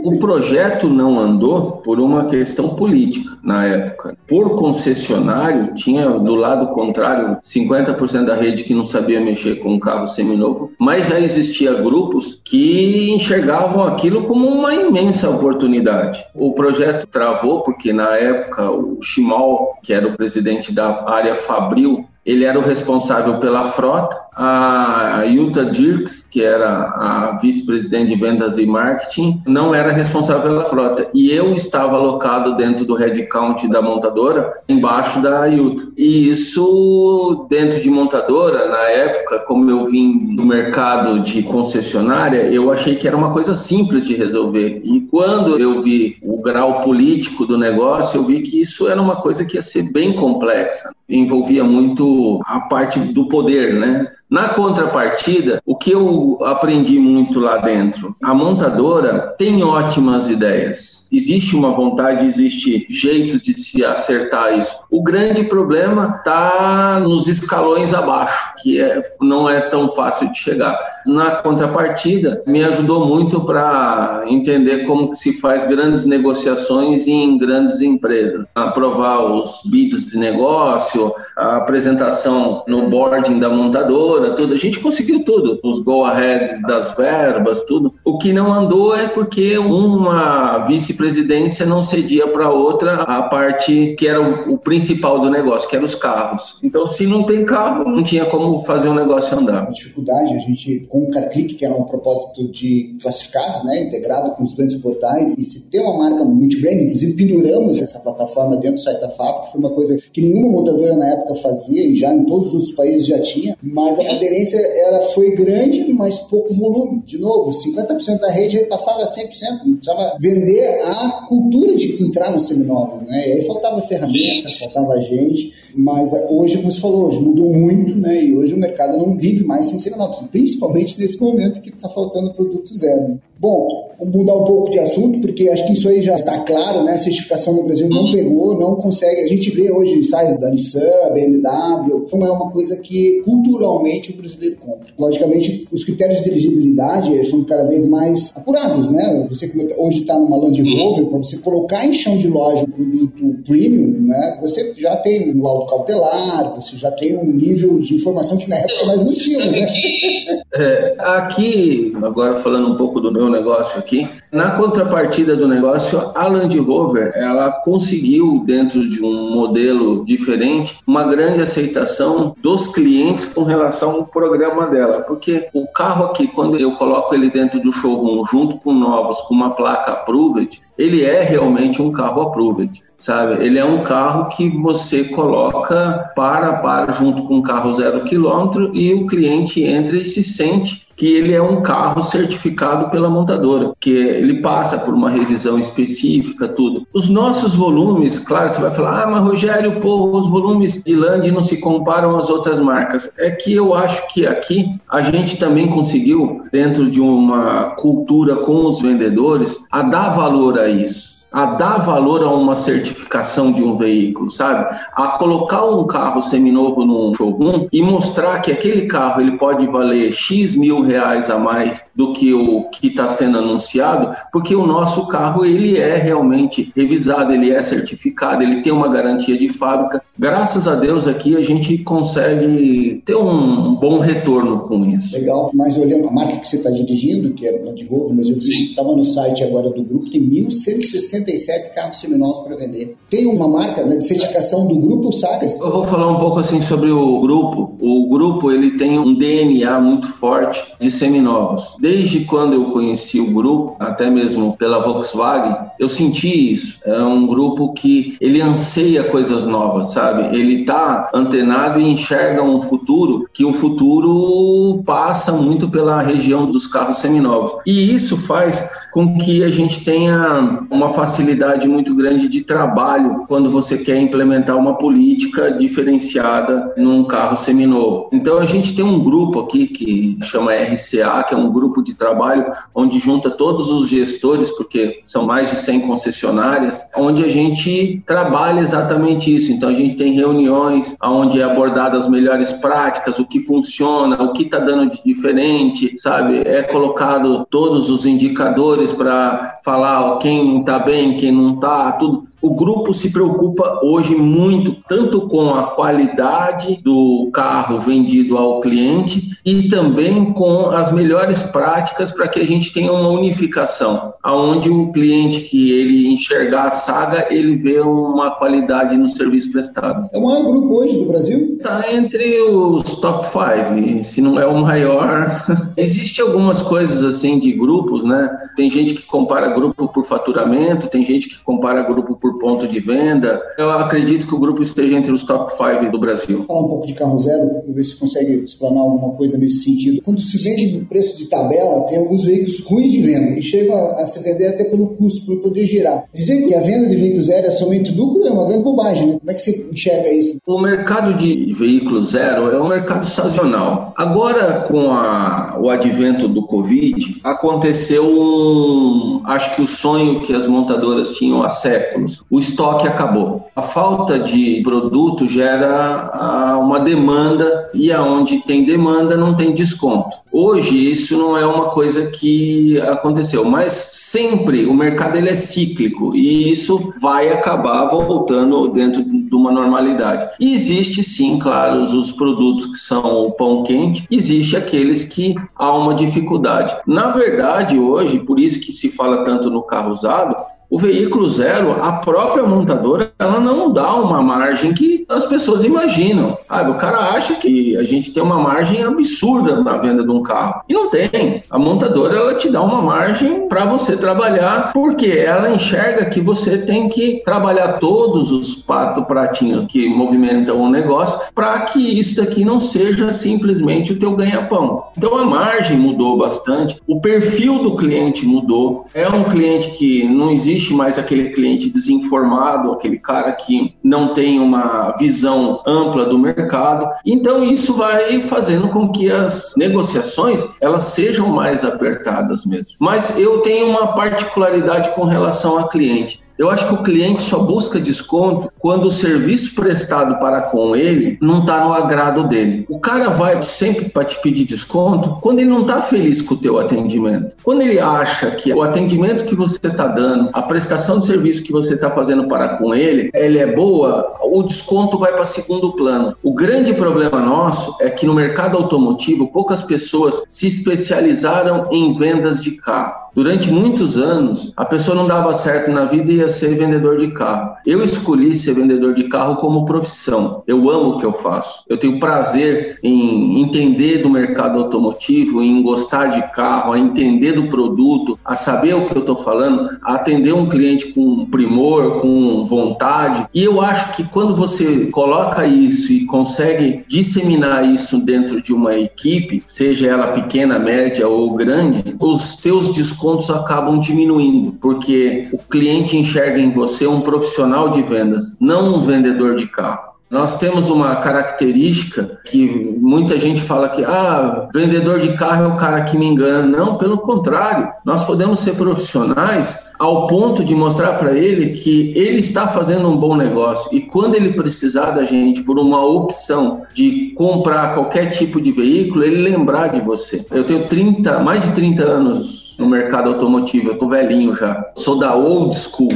O 0.08 0.18
projeto 0.18 0.88
não 0.88 1.20
andou 1.20 1.82
por 1.84 2.00
uma 2.00 2.24
questão 2.24 2.70
política 2.70 3.36
na 3.42 3.66
época. 3.66 4.16
Por 4.26 4.56
concessionário, 4.56 5.74
tinha 5.74 6.08
do 6.08 6.34
lado 6.34 6.68
contrário 6.68 7.36
50% 7.42 8.24
da 8.24 8.34
rede 8.34 8.64
que 8.64 8.72
não 8.72 8.86
sabia 8.86 9.20
mexer 9.20 9.56
com 9.56 9.74
um 9.74 9.78
carro 9.78 10.08
seminovo, 10.08 10.72
mas 10.78 11.06
já 11.06 11.20
existia 11.20 11.74
grupos 11.74 12.40
que 12.42 13.10
enxergavam 13.10 13.84
aquilo 13.84 14.22
como 14.22 14.48
uma 14.48 14.72
imensa 14.72 15.28
oportunidade. 15.28 16.24
O 16.34 16.54
projeto 16.54 17.06
travou 17.06 17.60
porque 17.60 17.92
na 17.92 18.16
época 18.16 18.70
o 18.70 19.02
Chimal, 19.02 19.78
que 19.82 19.92
era 19.92 20.08
o 20.08 20.16
presidente 20.16 20.72
da 20.72 21.04
área 21.06 21.34
Fabril, 21.34 22.06
ele 22.24 22.46
era 22.46 22.58
o 22.58 22.62
responsável 22.62 23.38
pela 23.40 23.72
frota 23.72 24.27
a 24.40 25.24
Yuta 25.24 25.64
Dirks, 25.64 26.22
que 26.30 26.44
era 26.44 26.68
a 26.68 27.38
vice-presidente 27.42 28.14
de 28.14 28.20
vendas 28.20 28.56
e 28.56 28.64
marketing, 28.64 29.42
não 29.44 29.74
era 29.74 29.90
responsável 29.90 30.42
pela 30.42 30.64
frota. 30.64 31.08
E 31.12 31.32
eu 31.32 31.54
estava 31.54 31.96
alocado 31.96 32.56
dentro 32.56 32.84
do 32.84 32.94
headcount 32.94 33.66
da 33.66 33.82
montadora, 33.82 34.54
embaixo 34.68 35.20
da 35.20 35.46
Yuta. 35.46 35.88
E 35.96 36.30
isso, 36.30 37.46
dentro 37.50 37.80
de 37.80 37.90
montadora, 37.90 38.68
na 38.68 38.82
época, 38.90 39.40
como 39.40 39.68
eu 39.68 39.86
vim 39.86 40.36
do 40.36 40.46
mercado 40.46 41.18
de 41.20 41.42
concessionária, 41.42 42.42
eu 42.42 42.70
achei 42.70 42.94
que 42.94 43.08
era 43.08 43.16
uma 43.16 43.32
coisa 43.32 43.56
simples 43.56 44.04
de 44.06 44.14
resolver. 44.14 44.80
E 44.84 45.00
quando 45.10 45.58
eu 45.58 45.82
vi 45.82 46.16
o 46.22 46.40
grau 46.40 46.80
político 46.82 47.44
do 47.44 47.58
negócio, 47.58 48.18
eu 48.18 48.24
vi 48.24 48.40
que 48.42 48.60
isso 48.60 48.88
era 48.88 49.02
uma 49.02 49.16
coisa 49.16 49.44
que 49.44 49.56
ia 49.56 49.62
ser 49.62 49.90
bem 49.92 50.12
complexa. 50.12 50.92
Envolvia 51.08 51.64
muito 51.64 52.40
a 52.44 52.60
parte 52.60 52.98
do 52.98 53.28
poder, 53.28 53.74
né? 53.74 54.12
Na 54.30 54.50
contrapartida, 54.50 55.62
o 55.64 55.74
que 55.74 55.90
eu 55.90 56.38
aprendi 56.44 56.98
muito 56.98 57.40
lá 57.40 57.56
dentro, 57.56 58.14
a 58.22 58.34
montadora 58.34 59.34
tem 59.38 59.62
ótimas 59.62 60.28
ideias. 60.28 61.08
Existe 61.10 61.56
uma 61.56 61.72
vontade, 61.72 62.26
existe 62.26 62.86
jeito 62.90 63.42
de 63.42 63.54
se 63.54 63.82
acertar 63.82 64.58
isso. 64.58 64.76
O 64.90 65.02
grande 65.02 65.44
problema 65.44 66.16
está 66.18 67.00
nos 67.00 67.26
escalões 67.26 67.94
abaixo, 67.94 68.52
que 68.62 68.78
é, 68.78 69.02
não 69.18 69.48
é 69.48 69.62
tão 69.62 69.90
fácil 69.92 70.30
de 70.30 70.38
chegar. 70.38 70.78
Na 71.08 71.36
contrapartida, 71.36 72.42
me 72.46 72.62
ajudou 72.62 73.06
muito 73.06 73.40
para 73.40 74.24
entender 74.28 74.86
como 74.86 75.14
se 75.14 75.32
faz 75.32 75.64
grandes 75.64 76.04
negociações 76.04 77.06
em 77.06 77.38
grandes 77.38 77.80
empresas. 77.80 78.46
Aprovar 78.54 79.24
os 79.24 79.62
bids 79.64 80.08
de 80.08 80.18
negócio, 80.18 81.14
a 81.34 81.56
apresentação 81.56 82.62
no 82.66 82.88
boarding 82.88 83.38
da 83.38 83.48
montadora, 83.48 84.34
tudo. 84.34 84.52
A 84.52 84.58
gente 84.58 84.80
conseguiu 84.80 85.24
tudo, 85.24 85.58
os 85.64 85.78
go-aheads 85.78 86.60
das 86.62 86.94
verbas, 86.94 87.64
tudo. 87.64 87.94
O 88.04 88.18
que 88.18 88.32
não 88.32 88.52
andou 88.52 88.94
é 88.94 89.08
porque 89.08 89.56
uma 89.56 90.58
vice-presidência 90.58 91.64
não 91.64 91.82
cedia 91.82 92.28
para 92.28 92.50
outra 92.50 93.02
a 93.02 93.22
parte 93.22 93.94
que 93.98 94.06
era 94.06 94.20
o, 94.20 94.58
principal 94.58 95.20
do 95.20 95.30
negócio, 95.30 95.68
que 95.68 95.76
eram 95.76 95.86
os 95.86 95.94
carros. 95.94 96.58
Então, 96.62 96.86
se 96.86 97.06
não 97.06 97.22
tem 97.22 97.44
carro, 97.44 97.84
não 97.84 98.02
tinha 98.02 98.26
como 98.26 98.60
fazer 98.64 98.88
o 98.88 98.94
negócio 98.94 99.38
andar. 99.38 99.62
A 99.62 99.70
dificuldade, 99.70 100.34
a 100.34 100.40
gente 100.40 100.86
com 100.98 101.04
o 101.04 101.10
CarClick, 101.10 101.54
que 101.54 101.64
era 101.64 101.74
um 101.74 101.84
propósito 101.84 102.48
de 102.50 102.96
classificados, 103.00 103.64
né, 103.64 103.82
integrado 103.82 104.34
com 104.36 104.42
os 104.42 104.54
grandes 104.54 104.76
portais, 104.76 105.34
e 105.38 105.44
se 105.44 105.60
tem 105.60 105.80
uma 105.80 105.96
marca 105.96 106.24
multibrand, 106.24 106.82
inclusive 106.82 107.12
penduramos 107.14 107.80
essa 107.80 108.00
plataforma 108.00 108.56
dentro 108.56 108.76
do 108.76 108.80
site 108.80 109.00
da 109.00 109.10
FAP, 109.10 109.44
que 109.46 109.52
foi 109.52 109.60
uma 109.60 109.70
coisa 109.70 109.96
que 110.12 110.20
nenhuma 110.20 110.50
montadora 110.50 110.96
na 110.96 111.08
época 111.10 111.34
fazia, 111.36 111.84
e 111.84 111.96
já 111.96 112.12
em 112.12 112.24
todos 112.24 112.48
os 112.48 112.54
outros 112.54 112.72
países 112.72 113.06
já 113.06 113.20
tinha, 113.20 113.56
mas 113.62 113.98
a 113.98 114.12
aderência 114.12 114.58
ela 114.58 115.00
foi 115.12 115.34
grande, 115.34 115.92
mas 115.92 116.18
pouco 116.18 116.52
volume. 116.54 117.02
De 117.06 117.18
novo, 117.18 117.50
50% 117.50 118.20
da 118.20 118.30
rede 118.30 118.58
passava 118.64 119.02
a 119.02 119.06
100%, 119.06 119.28
precisava 119.76 120.16
vender 120.20 120.64
a 120.84 121.26
cultura 121.28 121.74
de 121.74 122.02
entrar 122.02 122.32
no 122.32 122.40
seminovos, 122.40 123.02
né, 123.06 123.28
e 123.28 123.32
aí 123.34 123.40
faltava 123.42 123.80
ferramenta, 123.82 124.50
faltava 124.50 125.00
gente, 125.02 125.52
mas 125.74 126.10
hoje, 126.28 126.58
como 126.58 126.72
você 126.72 126.80
falou, 126.80 127.06
hoje 127.06 127.20
mudou 127.20 127.52
muito, 127.52 127.94
né, 127.94 128.24
e 128.24 128.34
hoje 128.34 128.54
o 128.54 128.58
mercado 128.58 128.96
não 128.96 129.16
vive 129.16 129.44
mais 129.44 129.66
sem 129.66 129.78
seminovos, 129.78 130.26
principalmente 130.30 130.87
principalmente 130.88 130.98
nesse 130.98 131.20
momento 131.20 131.60
que 131.60 131.70
está 131.70 131.88
faltando 131.88 132.32
produto 132.32 132.72
zero. 132.72 133.20
Bom, 133.40 133.92
vamos 133.98 134.16
mudar 134.16 134.34
um 134.34 134.44
pouco 134.44 134.70
de 134.70 134.80
assunto, 134.80 135.20
porque 135.20 135.48
acho 135.48 135.64
que 135.66 135.72
isso 135.72 135.88
aí 135.88 136.02
já 136.02 136.16
está 136.16 136.40
claro, 136.40 136.82
né? 136.82 136.94
A 136.94 136.98
certificação 136.98 137.54
no 137.54 137.62
Brasil 137.62 137.88
não 137.88 138.10
pegou, 138.10 138.58
não 138.58 138.74
consegue. 138.74 139.22
A 139.22 139.26
gente 139.28 139.50
vê 139.50 139.70
hoje 139.70 139.94
ensaios 139.94 140.36
da 140.38 140.50
Nissan, 140.50 141.12
BMW, 141.14 142.08
como 142.10 142.26
é 142.26 142.32
uma 142.32 142.50
coisa 142.50 142.76
que 142.78 143.22
culturalmente 143.24 144.10
o 144.10 144.16
brasileiro 144.16 144.56
compra. 144.56 144.88
Logicamente, 144.98 145.68
os 145.70 145.84
critérios 145.84 146.20
de 146.20 146.30
elegibilidade 146.30 147.30
são 147.30 147.44
cada 147.44 147.68
vez 147.68 147.86
mais 147.86 148.32
apurados, 148.34 148.90
né? 148.90 149.24
Você 149.28 149.52
hoje 149.78 150.00
está 150.00 150.18
numa 150.18 150.36
Land 150.36 150.60
Rover, 150.60 151.06
para 151.06 151.18
você 151.18 151.36
colocar 151.36 151.86
em 151.86 151.92
chão 151.92 152.16
de 152.16 152.26
loja 152.26 152.64
um 152.64 152.70
produto 152.70 153.36
premium, 153.46 154.00
né? 154.00 154.38
Você 154.40 154.72
já 154.76 154.96
tem 154.96 155.32
um 155.32 155.40
laudo 155.40 155.66
cautelar, 155.66 156.56
você 156.56 156.76
já 156.76 156.90
tem 156.90 157.16
um 157.16 157.32
nível 157.32 157.78
de 157.78 157.94
informação 157.94 158.36
que 158.36 158.48
na 158.48 158.56
época 158.56 158.86
nós 158.86 159.04
não 159.04 159.12
tínhamos, 159.12 159.52
né? 159.52 160.37
É, 160.52 160.96
aqui, 160.98 161.94
agora 162.02 162.36
falando 162.36 162.72
um 162.72 162.76
pouco 162.76 163.00
do 163.00 163.12
meu 163.12 163.28
negócio 163.28 163.78
aqui. 163.78 164.08
Na 164.32 164.52
contrapartida 164.52 165.36
do 165.36 165.46
negócio, 165.46 166.10
a 166.14 166.26
Land 166.26 166.58
Rover 166.58 167.12
ela 167.14 167.52
conseguiu 167.52 168.42
dentro 168.46 168.88
de 168.88 169.04
um 169.04 169.30
modelo 169.30 170.04
diferente 170.06 170.78
uma 170.86 171.04
grande 171.04 171.42
aceitação 171.42 172.34
dos 172.42 172.66
clientes 172.68 173.26
com 173.26 173.42
relação 173.42 173.92
ao 173.92 174.06
programa 174.06 174.66
dela, 174.66 175.02
porque 175.02 175.48
o 175.52 175.66
carro 175.66 176.06
aqui 176.06 176.26
quando 176.26 176.58
eu 176.58 176.76
coloco 176.76 177.14
ele 177.14 177.30
dentro 177.30 177.60
do 177.60 177.72
showroom 177.72 178.24
junto 178.24 178.58
com 178.58 178.72
novos 178.72 179.20
com 179.22 179.34
uma 179.34 179.50
placa 179.50 179.92
approved, 179.92 180.62
ele 180.78 181.04
é 181.04 181.22
realmente 181.22 181.82
um 181.82 181.92
carro 181.92 182.22
approved 182.22 182.82
sabe? 182.98 183.44
Ele 183.44 183.58
é 183.58 183.64
um 183.64 183.84
carro 183.84 184.28
que 184.28 184.48
você 184.48 185.04
coloca 185.04 186.12
para 186.14 186.54
para 186.54 186.92
junto 186.92 187.22
com 187.22 187.36
um 187.36 187.42
carro 187.42 187.74
zero 187.74 188.04
quilômetro 188.04 188.74
e 188.74 188.92
o 188.92 189.06
cliente 189.06 189.62
entra 189.62 189.96
e 189.96 190.04
se 190.04 190.22
sente 190.24 190.88
que 190.98 191.06
ele 191.06 191.32
é 191.32 191.40
um 191.40 191.62
carro 191.62 192.02
certificado 192.02 192.90
pela 192.90 193.08
montadora, 193.08 193.72
que 193.78 193.88
ele 193.88 194.42
passa 194.42 194.76
por 194.78 194.92
uma 194.92 195.08
revisão 195.08 195.56
específica, 195.56 196.48
tudo. 196.48 196.88
Os 196.92 197.08
nossos 197.08 197.54
volumes, 197.54 198.18
claro, 198.18 198.50
você 198.50 198.60
vai 198.60 198.72
falar, 198.72 199.04
ah, 199.04 199.06
mas 199.06 199.22
Rogério, 199.22 199.80
pô, 199.80 200.18
os 200.18 200.28
volumes 200.28 200.82
de 200.82 200.96
Land 200.96 201.30
não 201.30 201.40
se 201.40 201.58
comparam 201.58 202.18
às 202.18 202.28
outras 202.28 202.58
marcas. 202.58 203.16
É 203.16 203.30
que 203.30 203.54
eu 203.54 203.74
acho 203.74 204.12
que 204.12 204.26
aqui 204.26 204.74
a 204.90 205.00
gente 205.00 205.36
também 205.36 205.68
conseguiu, 205.68 206.42
dentro 206.50 206.90
de 206.90 207.00
uma 207.00 207.76
cultura 207.76 208.34
com 208.34 208.66
os 208.66 208.82
vendedores, 208.82 209.56
a 209.70 209.82
dar 209.82 210.08
valor 210.08 210.58
a 210.58 210.68
isso 210.68 211.17
a 211.32 211.46
dar 211.46 211.78
valor 211.78 212.22
a 212.22 212.30
uma 212.30 212.56
certificação 212.56 213.52
de 213.52 213.62
um 213.62 213.76
veículo, 213.76 214.30
sabe? 214.30 214.74
A 214.94 215.08
colocar 215.18 215.64
um 215.64 215.86
carro 215.86 216.22
seminovo 216.22 216.84
num 216.84 217.14
showroom 217.14 217.68
e 217.72 217.82
mostrar 217.82 218.40
que 218.40 218.50
aquele 218.50 218.86
carro 218.86 219.20
ele 219.20 219.36
pode 219.36 219.66
valer 219.66 220.12
X 220.12 220.56
mil 220.56 220.82
reais 220.82 221.30
a 221.30 221.38
mais 221.38 221.90
do 221.94 222.12
que 222.12 222.32
o 222.32 222.68
que 222.70 222.88
está 222.88 223.08
sendo 223.08 223.38
anunciado, 223.38 224.16
porque 224.32 224.54
o 224.54 224.66
nosso 224.66 225.06
carro 225.06 225.44
ele 225.44 225.76
é 225.76 225.96
realmente 225.96 226.72
revisado, 226.74 227.32
ele 227.32 227.50
é 227.50 227.62
certificado, 227.62 228.42
ele 228.42 228.62
tem 228.62 228.72
uma 228.72 228.88
garantia 228.88 229.36
de 229.38 229.48
fábrica. 229.48 230.02
Graças 230.18 230.66
a 230.66 230.74
Deus 230.74 231.06
aqui 231.06 231.36
a 231.36 231.42
gente 231.42 231.78
consegue 231.78 233.02
ter 233.04 233.14
um 233.14 233.76
bom 233.76 234.00
retorno 234.00 234.60
com 234.60 234.84
isso. 234.84 235.14
Legal, 235.14 235.50
mas 235.54 235.76
olhando 235.76 236.08
a 236.08 236.12
marca 236.12 236.36
que 236.38 236.48
você 236.48 236.56
está 236.56 236.70
dirigindo, 236.70 237.32
que 237.34 237.46
é 237.46 237.62
Land 237.62 237.84
Rover, 237.86 238.16
mas 238.16 238.28
eu 238.28 238.36
estava 238.36 238.96
no 238.96 239.04
site 239.04 239.44
agora 239.44 239.70
do 239.70 239.82
grupo, 239.82 240.10
tem 240.10 240.20
1.167 240.20 241.72
carros 241.74 242.00
seminovos 242.00 242.40
para 242.40 242.56
vender. 242.56 242.96
Tem 243.08 243.26
uma 243.26 243.46
marca 243.46 243.84
né, 243.84 243.96
de 243.96 244.04
certificação 244.04 244.66
do 244.66 244.76
grupo 244.76 245.12
Sagas? 245.12 245.60
Eu 245.60 245.70
vou 245.70 245.84
falar 245.84 246.10
um 246.10 246.18
pouco 246.18 246.40
assim 246.40 246.60
sobre 246.62 246.90
o 246.90 247.20
grupo. 247.20 247.76
O 247.80 248.08
grupo 248.08 248.50
ele 248.50 248.72
tem 248.72 248.98
um 248.98 249.14
DNA 249.14 249.80
muito 249.80 250.08
forte 250.08 250.64
de 250.80 250.90
seminovos. 250.90 251.76
Desde 251.80 252.24
quando 252.24 252.54
eu 252.54 252.72
conheci 252.72 253.20
o 253.20 253.32
grupo, 253.32 253.76
até 253.78 254.10
mesmo 254.10 254.56
pela 254.56 254.80
Volkswagen, 254.80 255.68
eu 255.78 255.88
senti 255.88 256.52
isso. 256.52 256.80
É 256.84 257.00
um 257.02 257.26
grupo 257.26 257.72
que 257.72 258.16
ele 258.20 258.40
anseia 258.40 259.04
coisas 259.04 259.44
novas, 259.44 259.92
sabe? 259.92 260.07
Ele 260.32 260.60
está 260.60 261.10
antenado 261.14 261.80
e 261.80 261.90
enxerga 261.90 262.42
um 262.42 262.60
futuro 262.60 263.28
que 263.32 263.44
o 263.44 263.52
futuro 263.52 264.82
passa 264.84 265.32
muito 265.32 265.68
pela 265.68 266.02
região 266.02 266.50
dos 266.50 266.66
carros 266.66 266.98
seminovos. 266.98 267.52
E 267.66 267.94
isso 267.94 268.16
faz 268.16 268.68
com 268.92 269.18
que 269.18 269.44
a 269.44 269.50
gente 269.50 269.84
tenha 269.84 270.66
uma 270.70 270.90
facilidade 270.90 271.68
muito 271.68 271.94
grande 271.94 272.28
de 272.28 272.40
trabalho 272.40 273.24
quando 273.28 273.50
você 273.50 273.78
quer 273.78 273.96
implementar 273.96 274.56
uma 274.56 274.74
política 274.74 275.52
diferenciada 275.52 276.72
num 276.76 277.04
carro 277.04 277.36
seminovo. 277.36 278.08
Então 278.12 278.38
a 278.38 278.46
gente 278.46 278.74
tem 278.74 278.84
um 278.84 278.98
grupo 278.98 279.40
aqui 279.40 279.66
que 279.66 280.18
chama 280.22 280.54
RCA, 280.54 281.22
que 281.28 281.34
é 281.34 281.36
um 281.36 281.52
grupo 281.52 281.82
de 281.82 281.94
trabalho 281.94 282.46
onde 282.74 282.98
junta 282.98 283.30
todos 283.30 283.70
os 283.70 283.88
gestores, 283.88 284.50
porque 284.50 285.00
são 285.04 285.26
mais 285.26 285.50
de 285.50 285.56
100 285.56 285.80
concessionárias, 285.80 286.82
onde 286.96 287.24
a 287.24 287.28
gente 287.28 288.02
trabalha 288.06 288.60
exatamente 288.60 289.34
isso. 289.34 289.52
Então 289.52 289.68
a 289.68 289.74
gente 289.74 289.96
tem 289.98 290.12
reuniões 290.12 290.96
onde 291.02 291.40
é 291.40 291.44
abordado 291.44 291.98
as 291.98 292.08
melhores 292.08 292.52
práticas, 292.52 293.18
o 293.18 293.26
que 293.26 293.40
funciona, 293.40 294.22
o 294.22 294.32
que 294.32 294.44
está 294.44 294.58
dando 294.58 294.90
de 294.90 295.02
diferente, 295.04 295.98
sabe? 295.98 296.38
É 296.38 296.62
colocado 296.62 297.46
todos 297.50 297.90
os 297.90 298.06
indicadores 298.06 298.92
para 298.92 299.56
falar 299.64 300.18
quem 300.18 300.60
está 300.60 300.78
bem, 300.78 301.16
quem 301.16 301.32
não 301.32 301.54
está, 301.54 301.92
tudo. 301.92 302.26
O 302.40 302.54
grupo 302.54 302.94
se 302.94 303.10
preocupa 303.10 303.80
hoje 303.82 304.14
muito 304.14 304.76
tanto 304.88 305.22
com 305.22 305.54
a 305.54 305.72
qualidade 305.72 306.80
do 306.82 307.30
carro 307.32 307.80
vendido 307.80 308.38
ao 308.38 308.60
cliente 308.60 309.36
e 309.48 309.68
também 309.68 310.32
com 310.32 310.70
as 310.70 310.92
melhores 310.92 311.42
práticas 311.42 312.12
para 312.12 312.28
que 312.28 312.40
a 312.40 312.46
gente 312.46 312.72
tenha 312.72 312.92
uma 312.92 313.08
unificação, 313.08 314.14
aonde 314.22 314.70
o 314.70 314.92
cliente 314.92 315.40
que 315.40 315.72
ele 315.72 316.12
enxergar 316.12 316.68
a 316.68 316.70
saga, 316.70 317.26
ele 317.30 317.56
vê 317.56 317.80
uma 317.80 318.30
qualidade 318.30 318.96
no 318.96 319.08
serviço 319.08 319.50
prestado. 319.50 320.08
É 320.12 320.18
o 320.18 320.22
maior 320.22 320.44
grupo 320.44 320.74
hoje 320.74 320.98
do 320.98 321.06
Brasil? 321.06 321.56
Está 321.56 321.92
entre 321.92 322.40
os 322.42 322.84
top 323.00 323.26
5, 323.26 324.04
se 324.04 324.20
não 324.20 324.38
é 324.38 324.46
o 324.46 324.56
maior. 324.58 325.44
Existe 325.76 326.20
algumas 326.20 326.62
coisas 326.62 327.02
assim 327.02 327.38
de 327.38 327.52
grupos, 327.52 328.04
né? 328.04 328.30
Tem 328.56 328.70
gente 328.70 328.94
que 328.94 329.02
compara 329.02 329.48
grupo 329.48 329.88
por 329.88 330.04
faturamento, 330.04 330.88
tem 330.88 331.04
gente 331.04 331.28
que 331.28 331.38
compara 331.42 331.82
grupo 331.82 332.14
por 332.16 332.28
por 332.28 332.38
ponto 332.38 332.68
de 332.68 332.78
venda. 332.78 333.40
Eu 333.56 333.70
acredito 333.70 334.26
que 334.26 334.34
o 334.34 334.38
grupo 334.38 334.62
esteja 334.62 334.96
entre 334.96 335.12
os 335.12 335.22
top 335.22 335.52
5 335.56 335.90
do 335.90 335.98
Brasil. 335.98 336.44
Falar 336.46 336.60
um 336.60 336.68
pouco 336.68 336.86
de 336.86 336.94
carro 336.94 337.18
zero, 337.18 337.62
ver 337.66 337.84
se 337.84 337.96
consegue 337.96 338.44
explanar 338.44 338.82
alguma 338.82 339.16
coisa 339.16 339.37
nesse 339.38 339.64
sentido. 339.64 340.02
Quando 340.02 340.20
se 340.20 340.36
vende 340.42 340.78
no 340.78 340.86
preço 340.86 341.16
de 341.16 341.26
tabela, 341.26 341.86
tem 341.86 341.98
alguns 341.98 342.24
veículos 342.24 342.60
ruins 342.60 342.92
de 342.92 343.02
venda 343.02 343.38
e 343.38 343.42
chegam 343.42 343.74
a, 343.74 344.02
a 344.02 344.06
se 344.06 344.20
vender 344.20 344.48
até 344.48 344.64
pelo 344.64 344.88
custo, 344.88 345.26
para 345.26 345.36
poder 345.36 345.66
girar. 345.66 346.04
Dizer 346.12 346.46
que 346.46 346.54
a 346.54 346.60
venda 346.60 346.88
de 346.88 346.96
veículos 346.96 347.26
zero 347.26 347.46
é 347.46 347.50
somente 347.50 347.92
lucro 347.92 348.26
é 348.26 348.30
uma 348.30 348.46
grande 348.46 348.64
bobagem, 348.64 349.06
né? 349.06 349.16
Como 349.18 349.30
é 349.30 349.34
que 349.34 349.40
você 349.40 349.68
enxerga 349.72 350.08
isso? 350.12 350.38
O 350.46 350.58
mercado 350.58 351.14
de 351.14 351.52
veículo 351.52 352.04
zero 352.04 352.50
é 352.50 352.60
um 352.60 352.68
mercado 352.68 353.08
sazonal. 353.08 353.92
Agora, 353.96 354.64
com 354.68 354.92
a, 354.92 355.58
o 355.60 355.70
advento 355.70 356.28
do 356.28 356.46
Covid, 356.46 357.20
aconteceu 357.24 358.04
um, 358.04 359.22
acho 359.24 359.54
que 359.54 359.62
o 359.62 359.66
sonho 359.66 360.20
que 360.20 360.32
as 360.32 360.46
montadoras 360.46 361.10
tinham 361.12 361.42
há 361.42 361.48
séculos 361.48 362.08
o 362.30 362.38
estoque 362.38 362.86
acabou. 362.86 363.48
A 363.54 363.62
falta 363.62 364.18
de 364.18 364.60
produto 364.62 365.28
gera 365.28 366.10
ah, 366.12 366.58
uma 366.60 366.80
demanda 366.80 367.70
e 367.74 367.92
aonde 367.92 368.40
tem 368.40 368.64
demanda 368.64 369.16
não 369.16 369.27
tem 369.34 369.52
desconto. 369.52 370.16
Hoje 370.32 370.90
isso 370.90 371.16
não 371.16 371.36
é 371.36 371.46
uma 371.46 371.70
coisa 371.70 372.06
que 372.06 372.80
aconteceu, 372.80 373.44
mas 373.44 373.72
sempre 373.72 374.66
o 374.66 374.74
mercado 374.74 375.16
ele 375.16 375.30
é 375.30 375.36
cíclico 375.36 376.14
e 376.14 376.50
isso 376.50 376.92
vai 377.00 377.28
acabar 377.28 377.86
voltando 377.86 378.68
dentro 378.68 379.02
de 379.04 379.34
uma 379.34 379.50
normalidade. 379.50 380.30
E 380.38 380.54
existe 380.54 381.02
sim, 381.02 381.38
claro, 381.38 381.82
os 381.82 382.12
produtos 382.12 382.66
que 382.66 382.78
são 382.78 383.26
o 383.26 383.32
pão 383.32 383.62
quente, 383.62 384.06
existe 384.10 384.56
aqueles 384.56 385.04
que 385.04 385.34
há 385.56 385.72
uma 385.72 385.94
dificuldade. 385.94 386.76
Na 386.86 387.10
verdade, 387.10 387.78
hoje, 387.78 388.20
por 388.20 388.38
isso 388.38 388.60
que 388.60 388.72
se 388.72 388.88
fala 388.88 389.24
tanto 389.24 389.50
no 389.50 389.62
carro 389.62 389.92
usado, 389.92 390.36
o 390.70 390.78
veículo 390.78 391.28
zero, 391.28 391.82
a 391.82 391.92
própria 391.92 392.44
montadora, 392.44 393.10
ela 393.18 393.40
não 393.40 393.72
dá 393.72 393.94
uma 393.94 394.20
margem 394.20 394.74
que 394.74 395.04
as 395.08 395.24
pessoas 395.24 395.64
imaginam. 395.64 396.36
Ah, 396.48 396.68
o 396.68 396.74
cara 396.74 396.98
acha 397.14 397.34
que 397.34 397.76
a 397.76 397.82
gente 397.84 398.12
tem 398.12 398.22
uma 398.22 398.38
margem 398.38 398.82
absurda 398.82 399.62
na 399.62 399.78
venda 399.78 400.04
de 400.04 400.10
um 400.10 400.22
carro. 400.22 400.62
E 400.68 400.74
não 400.74 400.90
tem. 400.90 401.42
A 401.48 401.58
montadora, 401.58 402.16
ela 402.16 402.34
te 402.34 402.50
dá 402.50 402.60
uma 402.62 402.82
margem 402.82 403.48
para 403.48 403.64
você 403.64 403.96
trabalhar, 403.96 404.72
porque 404.72 405.06
ela 405.06 405.50
enxerga 405.50 406.06
que 406.06 406.20
você 406.20 406.58
tem 406.58 406.88
que 406.88 407.22
trabalhar 407.24 407.78
todos 407.78 408.30
os 408.30 408.62
quatro 408.62 409.04
pratinhos 409.04 409.64
que 409.66 409.88
movimentam 409.88 410.60
o 410.60 410.68
negócio 410.68 411.18
para 411.34 411.60
que 411.60 411.98
isso 411.98 412.16
daqui 412.16 412.44
não 412.44 412.60
seja 412.60 413.10
simplesmente 413.10 413.92
o 413.92 413.98
teu 413.98 414.14
ganha-pão. 414.14 414.84
Então 414.96 415.16
a 415.16 415.24
margem 415.24 415.78
mudou 415.78 416.18
bastante, 416.18 416.80
o 416.86 417.00
perfil 417.00 417.62
do 417.62 417.76
cliente 417.76 418.26
mudou. 418.26 418.86
É 418.92 419.08
um 419.08 419.24
cliente 419.24 419.70
que 419.70 420.04
não 420.04 420.30
existe 420.30 420.57
existe 420.58 420.74
mais 420.74 420.98
aquele 420.98 421.30
cliente 421.30 421.70
desinformado, 421.70 422.72
aquele 422.72 422.98
cara 422.98 423.32
que 423.32 423.74
não 423.82 424.12
tem 424.12 424.40
uma 424.40 424.94
visão 424.98 425.62
ampla 425.64 426.04
do 426.04 426.18
mercado. 426.18 426.90
Então 427.06 427.44
isso 427.44 427.72
vai 427.74 428.20
fazendo 428.22 428.68
com 428.68 428.90
que 428.90 429.10
as 429.10 429.54
negociações 429.56 430.44
elas 430.60 430.82
sejam 430.84 431.28
mais 431.28 431.64
apertadas 431.64 432.44
mesmo. 432.44 432.66
Mas 432.78 433.16
eu 433.16 433.38
tenho 433.38 433.68
uma 433.68 433.88
particularidade 433.94 434.90
com 434.90 435.04
relação 435.04 435.58
a 435.58 435.68
cliente. 435.68 436.20
Eu 436.36 436.48
acho 436.48 436.68
que 436.68 436.74
o 436.74 436.84
cliente 436.84 437.22
só 437.22 437.40
busca 437.40 437.80
desconto 437.80 438.50
quando 438.58 438.86
o 438.86 438.92
serviço 438.92 439.54
prestado 439.54 440.18
para 440.18 440.42
com 440.42 440.74
ele 440.74 441.18
não 441.20 441.40
está 441.40 441.64
no 441.64 441.72
agrado 441.72 442.28
dele. 442.28 442.66
O 442.68 442.78
cara 442.78 443.10
vai 443.10 443.42
sempre 443.42 443.88
para 443.88 444.04
te 444.04 444.20
pedir 444.20 444.44
desconto 444.44 445.18
quando 445.20 445.40
ele 445.40 445.50
não 445.50 445.62
está 445.62 445.80
feliz 445.82 446.20
com 446.20 446.34
o 446.34 446.38
teu 446.38 446.58
atendimento. 446.58 447.32
Quando 447.42 447.62
ele 447.62 447.78
acha 447.78 448.30
que 448.32 448.52
o 448.52 448.62
atendimento 448.62 449.24
que 449.24 449.34
você 449.34 449.58
está 449.66 449.86
dando, 449.86 450.30
a 450.32 450.42
prestação 450.42 450.98
de 450.98 451.06
serviço 451.06 451.44
que 451.44 451.52
você 451.52 451.74
está 451.74 451.90
fazendo 451.90 452.28
para 452.28 452.56
com 452.56 452.74
ele, 452.74 453.10
ele 453.14 453.38
é 453.38 453.46
boa, 453.46 454.14
o 454.22 454.42
desconto 454.42 454.98
vai 454.98 455.12
para 455.12 455.26
segundo 455.26 455.72
plano. 455.72 456.16
O 456.22 456.34
grande 456.34 456.74
problema 456.74 457.20
nosso 457.20 457.76
é 457.80 457.90
que 457.90 458.06
no 458.06 458.14
mercado 458.14 458.56
automotivo 458.56 459.28
poucas 459.28 459.62
pessoas 459.62 460.22
se 460.28 460.46
especializaram 460.46 461.68
em 461.70 461.96
vendas 461.96 462.42
de 462.42 462.52
carro. 462.52 463.08
Durante 463.14 463.50
muitos 463.50 463.96
anos, 463.96 464.52
a 464.56 464.64
pessoa 464.64 464.96
não 464.96 465.08
dava 465.08 465.34
certo 465.34 465.72
na 465.72 465.86
vida 465.86 466.12
e 466.12 466.16
ia 466.18 466.28
ser 466.28 466.56
vendedor 466.56 466.98
de 466.98 467.08
carro. 467.08 467.56
Eu 467.66 467.84
escolhi 467.84 468.32
ser 468.34 468.47
vendedor 468.52 468.94
de 468.94 469.04
carro 469.04 469.36
como 469.36 469.64
profissão. 469.64 470.42
Eu 470.46 470.70
amo 470.70 470.90
o 470.90 470.98
que 470.98 471.06
eu 471.06 471.12
faço. 471.12 471.62
Eu 471.68 471.78
tenho 471.78 472.00
prazer 472.00 472.78
em 472.82 473.40
entender 473.40 473.98
do 473.98 474.10
mercado 474.10 474.58
automotivo, 474.58 475.42
em 475.42 475.62
gostar 475.62 476.06
de 476.06 476.22
carro, 476.32 476.72
a 476.72 476.78
entender 476.78 477.32
do 477.32 477.48
produto, 477.48 478.18
a 478.24 478.36
saber 478.36 478.74
o 478.74 478.86
que 478.86 478.96
eu 478.96 479.00
estou 479.00 479.16
falando, 479.16 479.78
a 479.82 479.94
atender 479.94 480.32
um 480.32 480.48
cliente 480.48 480.92
com 480.92 481.26
primor, 481.26 482.00
com 482.00 482.44
vontade. 482.44 483.26
E 483.34 483.44
eu 483.44 483.60
acho 483.60 483.96
que 483.96 484.04
quando 484.04 484.34
você 484.34 484.86
coloca 484.86 485.46
isso 485.46 485.92
e 485.92 486.06
consegue 486.06 486.84
disseminar 486.88 487.64
isso 487.64 488.04
dentro 488.04 488.40
de 488.42 488.52
uma 488.52 488.74
equipe, 488.74 489.42
seja 489.46 489.86
ela 489.86 490.08
pequena, 490.08 490.58
média 490.58 491.06
ou 491.08 491.34
grande, 491.34 491.96
os 491.98 492.36
teus 492.36 492.74
descontos 492.74 493.30
acabam 493.30 493.78
diminuindo, 493.78 494.52
porque 494.60 495.28
o 495.32 495.38
cliente 495.38 495.96
enxerga 495.96 496.40
em 496.40 496.50
você 496.50 496.86
um 496.86 497.00
profissional 497.00 497.70
de 497.70 497.82
vendas, 497.82 498.37
não 498.40 498.76
um 498.76 498.82
vendedor 498.82 499.36
de 499.36 499.46
carro. 499.46 499.88
Nós 500.10 500.38
temos 500.38 500.70
uma 500.70 500.96
característica 500.96 502.18
que 502.24 502.74
muita 502.80 503.18
gente 503.18 503.42
fala 503.42 503.68
que 503.68 503.84
ah, 503.84 504.48
vendedor 504.54 505.00
de 505.00 505.14
carro 505.18 505.44
é 505.44 505.48
o 505.48 505.56
cara 505.56 505.82
que 505.82 505.98
me 505.98 506.06
engana. 506.06 506.46
Não, 506.46 506.78
pelo 506.78 506.96
contrário, 506.98 507.70
nós 507.84 508.02
podemos 508.04 508.40
ser 508.40 508.54
profissionais 508.54 509.68
ao 509.78 510.06
ponto 510.06 510.42
de 510.42 510.54
mostrar 510.54 510.94
para 510.94 511.12
ele 511.12 511.50
que 511.58 511.92
ele 511.94 512.20
está 512.20 512.48
fazendo 512.48 512.88
um 512.88 512.96
bom 512.96 513.14
negócio 513.14 513.68
e 513.72 513.82
quando 513.82 514.16
ele 514.16 514.32
precisar 514.32 514.90
da 514.92 515.04
gente 515.04 515.42
por 515.42 515.58
uma 515.58 515.84
opção 515.84 516.62
de 516.74 517.12
comprar 517.14 517.74
qualquer 517.74 518.06
tipo 518.06 518.40
de 518.40 518.50
veículo, 518.50 519.04
ele 519.04 519.28
lembrar 519.28 519.68
de 519.68 519.80
você. 519.80 520.24
Eu 520.30 520.44
tenho 520.44 520.66
30, 520.66 521.20
mais 521.20 521.42
de 521.42 521.52
30 521.52 521.82
anos 521.84 522.56
no 522.58 522.68
mercado 522.68 523.10
automotivo, 523.10 523.68
eu 523.68 523.78
tô 523.78 523.88
velhinho 523.88 524.34
já. 524.34 524.70
Sou 524.74 524.98
da 524.98 525.14
old 525.14 525.54
school. 525.56 525.92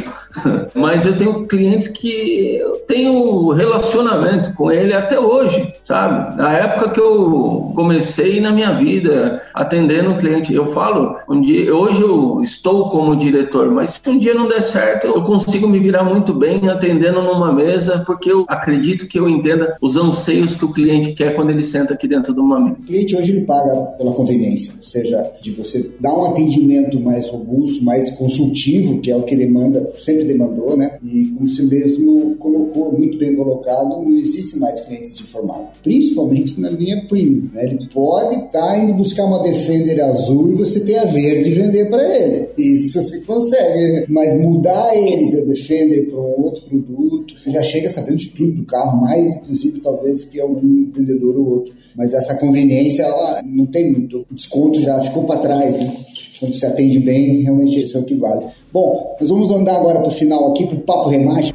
Mas 0.75 1.07
eu 1.07 1.17
tenho 1.17 1.47
clientes 1.47 1.89
que 1.89 2.57
eu 2.57 2.77
tenho 2.87 3.51
relacionamento 3.51 4.55
com 4.55 4.71
ele 4.71 4.93
até 4.93 5.19
hoje, 5.19 5.73
sabe? 5.85 6.37
Na 6.37 6.53
época 6.53 6.91
que 6.91 7.01
eu 7.01 7.73
comecei 7.75 8.41
na 8.41 8.51
minha 8.51 8.73
vida 8.73 9.43
atendendo 9.55 10.11
um 10.11 10.19
cliente, 10.19 10.55
eu 10.55 10.67
falo, 10.67 11.17
um 11.29 11.41
dia, 11.41 11.75
hoje 11.75 12.01
eu 12.01 12.41
estou 12.43 12.89
como 12.91 13.17
diretor, 13.17 13.71
mas 13.71 14.01
se 14.03 14.11
um 14.11 14.19
dia 14.19 14.35
não 14.35 14.49
der 14.49 14.63
certo, 14.63 15.07
eu 15.07 15.23
consigo 15.23 15.69
me 15.69 15.79
virar 15.79 16.05
muito 16.05 16.33
bem 16.33 16.69
atendendo 16.69 17.23
numa 17.23 17.53
mesa, 17.53 18.03
porque 18.07 18.31
eu 18.31 18.45
acredito 18.49 19.07
que 19.07 19.19
eu 19.19 19.29
entenda 19.29 19.77
os 19.81 19.97
anseios 19.97 20.55
que 20.55 20.65
o 20.65 20.73
cliente 20.73 21.13
quer 21.13 21.35
quando 21.35 21.51
ele 21.51 21.63
senta 21.63 21.95
aqui 21.95 22.09
dentro 22.09 22.33
de 22.35 22.41
uma 22.41 22.59
mesa. 22.59 22.77
O 22.81 22.87
cliente 22.87 23.17
hoje 23.17 23.33
ele 23.33 23.47
paga 23.47 23.77
pela 23.99 24.13
conveniência, 24.13 24.75
seja 24.81 25.31
de 25.41 25.51
você 25.53 25.91
dar 26.01 26.15
um 26.15 26.27
atendimento 26.27 27.01
mais 27.01 27.29
robusto, 27.29 27.85
mais 27.85 28.11
consultivo, 28.11 29.01
que 29.01 29.11
é 29.11 29.17
o 29.17 29.23
que 29.23 29.37
demanda 29.37 29.93
sempre 29.97 30.22
demandou, 30.25 30.77
né? 30.77 30.99
E 31.03 31.27
como 31.27 31.49
você 31.49 31.63
mesmo 31.63 32.37
colocou, 32.37 32.93
muito 32.93 33.19
bem 33.19 33.35
colocado, 33.35 33.89
não 33.89 34.11
existe 34.19 34.59
mais 34.59 34.81
clientes 34.81 35.21
informados, 35.21 35.79
principalmente 35.83 36.61
na 36.61 36.71
linha 36.71 37.05
premium, 37.07 37.49
né? 37.53 37.65
Ele 37.65 37.89
pode 37.93 38.35
estar 38.35 38.51
tá 38.51 38.79
indo 38.79 38.95
buscar 38.95 39.25
uma 39.25 39.43
Defender 39.43 40.01
azul 40.01 40.53
e 40.53 40.55
você 40.55 40.81
tem 40.81 40.97
a 40.99 41.05
verde 41.05 41.51
vender 41.51 41.91
para 41.91 42.03
ele. 42.19 42.47
Isso 42.57 43.03
você 43.03 43.21
consegue, 43.21 44.07
mas 44.09 44.39
mudar 44.41 44.95
ele 44.95 45.33
da 45.33 45.43
Defender 45.43 46.09
para 46.09 46.19
um 46.19 46.43
outro 46.43 46.65
produto, 46.65 47.35
já 47.47 47.63
chega 47.63 47.91
sabendo 47.91 48.17
de 48.17 48.29
tudo 48.31 48.53
do 48.53 48.65
carro, 48.65 49.01
mais 49.01 49.35
inclusive 49.35 49.81
talvez 49.81 50.25
que 50.25 50.41
algum 50.41 50.91
vendedor 50.91 51.37
ou 51.37 51.47
outro. 51.47 51.75
Mas 51.97 52.13
essa 52.13 52.37
conveniência, 52.37 53.03
ela 53.03 53.43
não 53.45 53.67
tem 53.67 53.93
muito. 53.93 54.25
O 54.31 54.35
desconto 54.35 54.81
já 54.81 55.01
ficou 55.03 55.25
para 55.25 55.41
trás, 55.41 55.77
né? 55.77 55.95
Quando 56.43 56.59
você 56.59 56.67
atende 56.67 56.99
bem, 56.99 57.41
realmente 57.43 57.81
isso 57.81 57.97
é 57.97 58.01
o 58.01 58.05
que 58.05 58.17
vale. 58.17 58.47
Bom, 58.73 59.17
nós 59.21 59.29
vamos 59.29 59.53
andar 59.53 59.77
agora 59.77 60.01
para 60.01 60.09
o 60.09 60.11
final 60.11 60.51
aqui, 60.51 60.67
para 60.67 60.75
o 60.75 60.81
papo 60.81 61.09
remate. 61.09 61.53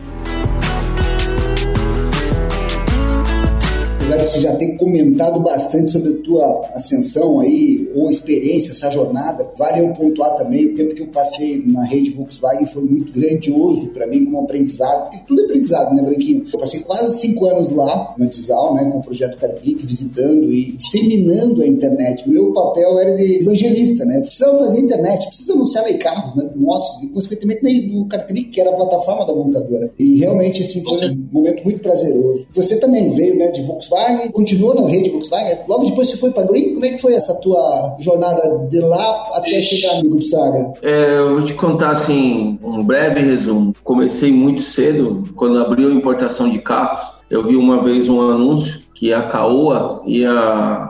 Você 4.20 4.40
já 4.40 4.56
ter 4.56 4.76
comentado 4.78 5.40
bastante 5.42 5.92
sobre 5.92 6.10
a 6.10 6.24
tua 6.24 6.70
ascensão 6.74 7.40
aí, 7.40 7.90
ou 7.96 8.10
experiência, 8.10 8.72
essa 8.72 8.92
jornada, 8.92 9.50
vale 9.58 9.82
eu 9.82 9.94
pontuar 9.94 10.36
também 10.36 10.66
o 10.68 10.76
tempo 10.76 10.94
que 10.94 11.02
eu 11.02 11.08
passei 11.08 11.64
na 11.66 11.84
rede 11.86 12.12
Volkswagen 12.12 12.66
foi 12.66 12.84
muito 12.84 13.12
grandioso 13.12 13.88
para 13.90 14.08
mim 14.08 14.26
como 14.26 14.40
aprendizado, 14.40 15.04
porque 15.04 15.22
tudo 15.28 15.42
é 15.42 15.46
aprendizado, 15.46 15.96
né, 15.96 16.02
Branquinho? 16.02 16.46
Eu 16.52 16.60
passei 16.60 16.80
quase 16.82 17.20
cinco 17.20 17.46
anos 17.46 17.70
lá 17.70 18.16
na 18.18 18.26
Dizal, 18.26 18.76
né, 18.76 18.86
com 18.86 18.98
o 18.98 19.02
projeto 19.02 19.38
CarClick, 19.38 19.86
visitando 19.86 20.52
e 20.52 20.74
disseminando 20.74 21.62
a 21.62 21.68
internet. 21.68 22.28
Meu 22.30 22.52
papel 22.54 23.00
era 23.00 23.16
de 23.16 23.42
evangelista, 23.42 24.06
né? 24.06 24.20
Precisava 24.22 24.58
fazer 24.60 24.80
internet, 24.80 25.28
precisa 25.28 25.54
anunciar 25.54 25.86
aí 25.86 25.98
carros, 25.98 26.36
né, 26.36 26.50
motos, 26.56 27.04
e 27.04 27.08
consequentemente 27.08 27.64
nem 27.64 27.88
do 27.88 28.06
CarClick, 28.06 28.50
que 28.50 28.62
era 28.62 28.72
a 28.72 28.74
plataforma 28.74 29.26
da 29.26 29.34
montadora. 29.34 29.92
E 29.98 30.20
realmente, 30.20 30.64
assim, 30.64 30.84
foi 30.84 31.10
um 31.10 31.28
momento 31.32 31.64
muito 31.64 31.80
prazeroso. 31.80 32.48
Você 32.54 32.78
também 32.78 33.14
veio, 33.14 33.38
né, 33.38 33.52
de 33.52 33.62
Volkswagen 33.62 34.07
Volkswagen, 34.08 34.32
continuou 34.32 34.76
na 34.76 34.88
rede 34.88 35.10
Volkswagen. 35.10 35.58
Logo 35.68 35.86
depois 35.86 36.10
você 36.10 36.18
foi 36.18 36.32
para 36.32 36.44
Green. 36.44 36.74
Como 36.74 36.86
é 36.86 36.90
que 36.90 36.98
foi 36.98 37.14
essa 37.14 37.36
tua 37.36 37.96
jornada 38.00 38.68
de 38.70 38.80
lá 38.80 39.28
até 39.36 39.62
chegar 39.62 39.96
no 39.96 40.10
Grupo 40.10 40.24
Saga? 40.24 40.74
É, 40.82 41.18
eu 41.18 41.36
vou 41.36 41.44
te 41.44 41.54
contar 41.54 41.92
assim 41.92 42.60
um 42.64 42.84
breve 42.84 43.22
resumo. 43.22 43.74
Comecei 43.84 44.32
muito 44.32 44.62
cedo, 44.62 45.24
quando 45.36 45.60
abriu 45.60 45.90
a 45.90 45.94
importação 45.94 46.50
de 46.50 46.60
carros. 46.60 47.18
Eu 47.30 47.46
vi 47.46 47.56
uma 47.58 47.84
vez 47.84 48.08
um 48.08 48.22
anúncio 48.22 48.80
que 48.94 49.14
a 49.14 49.22
Caoa 49.24 50.02
ia 50.08 50.32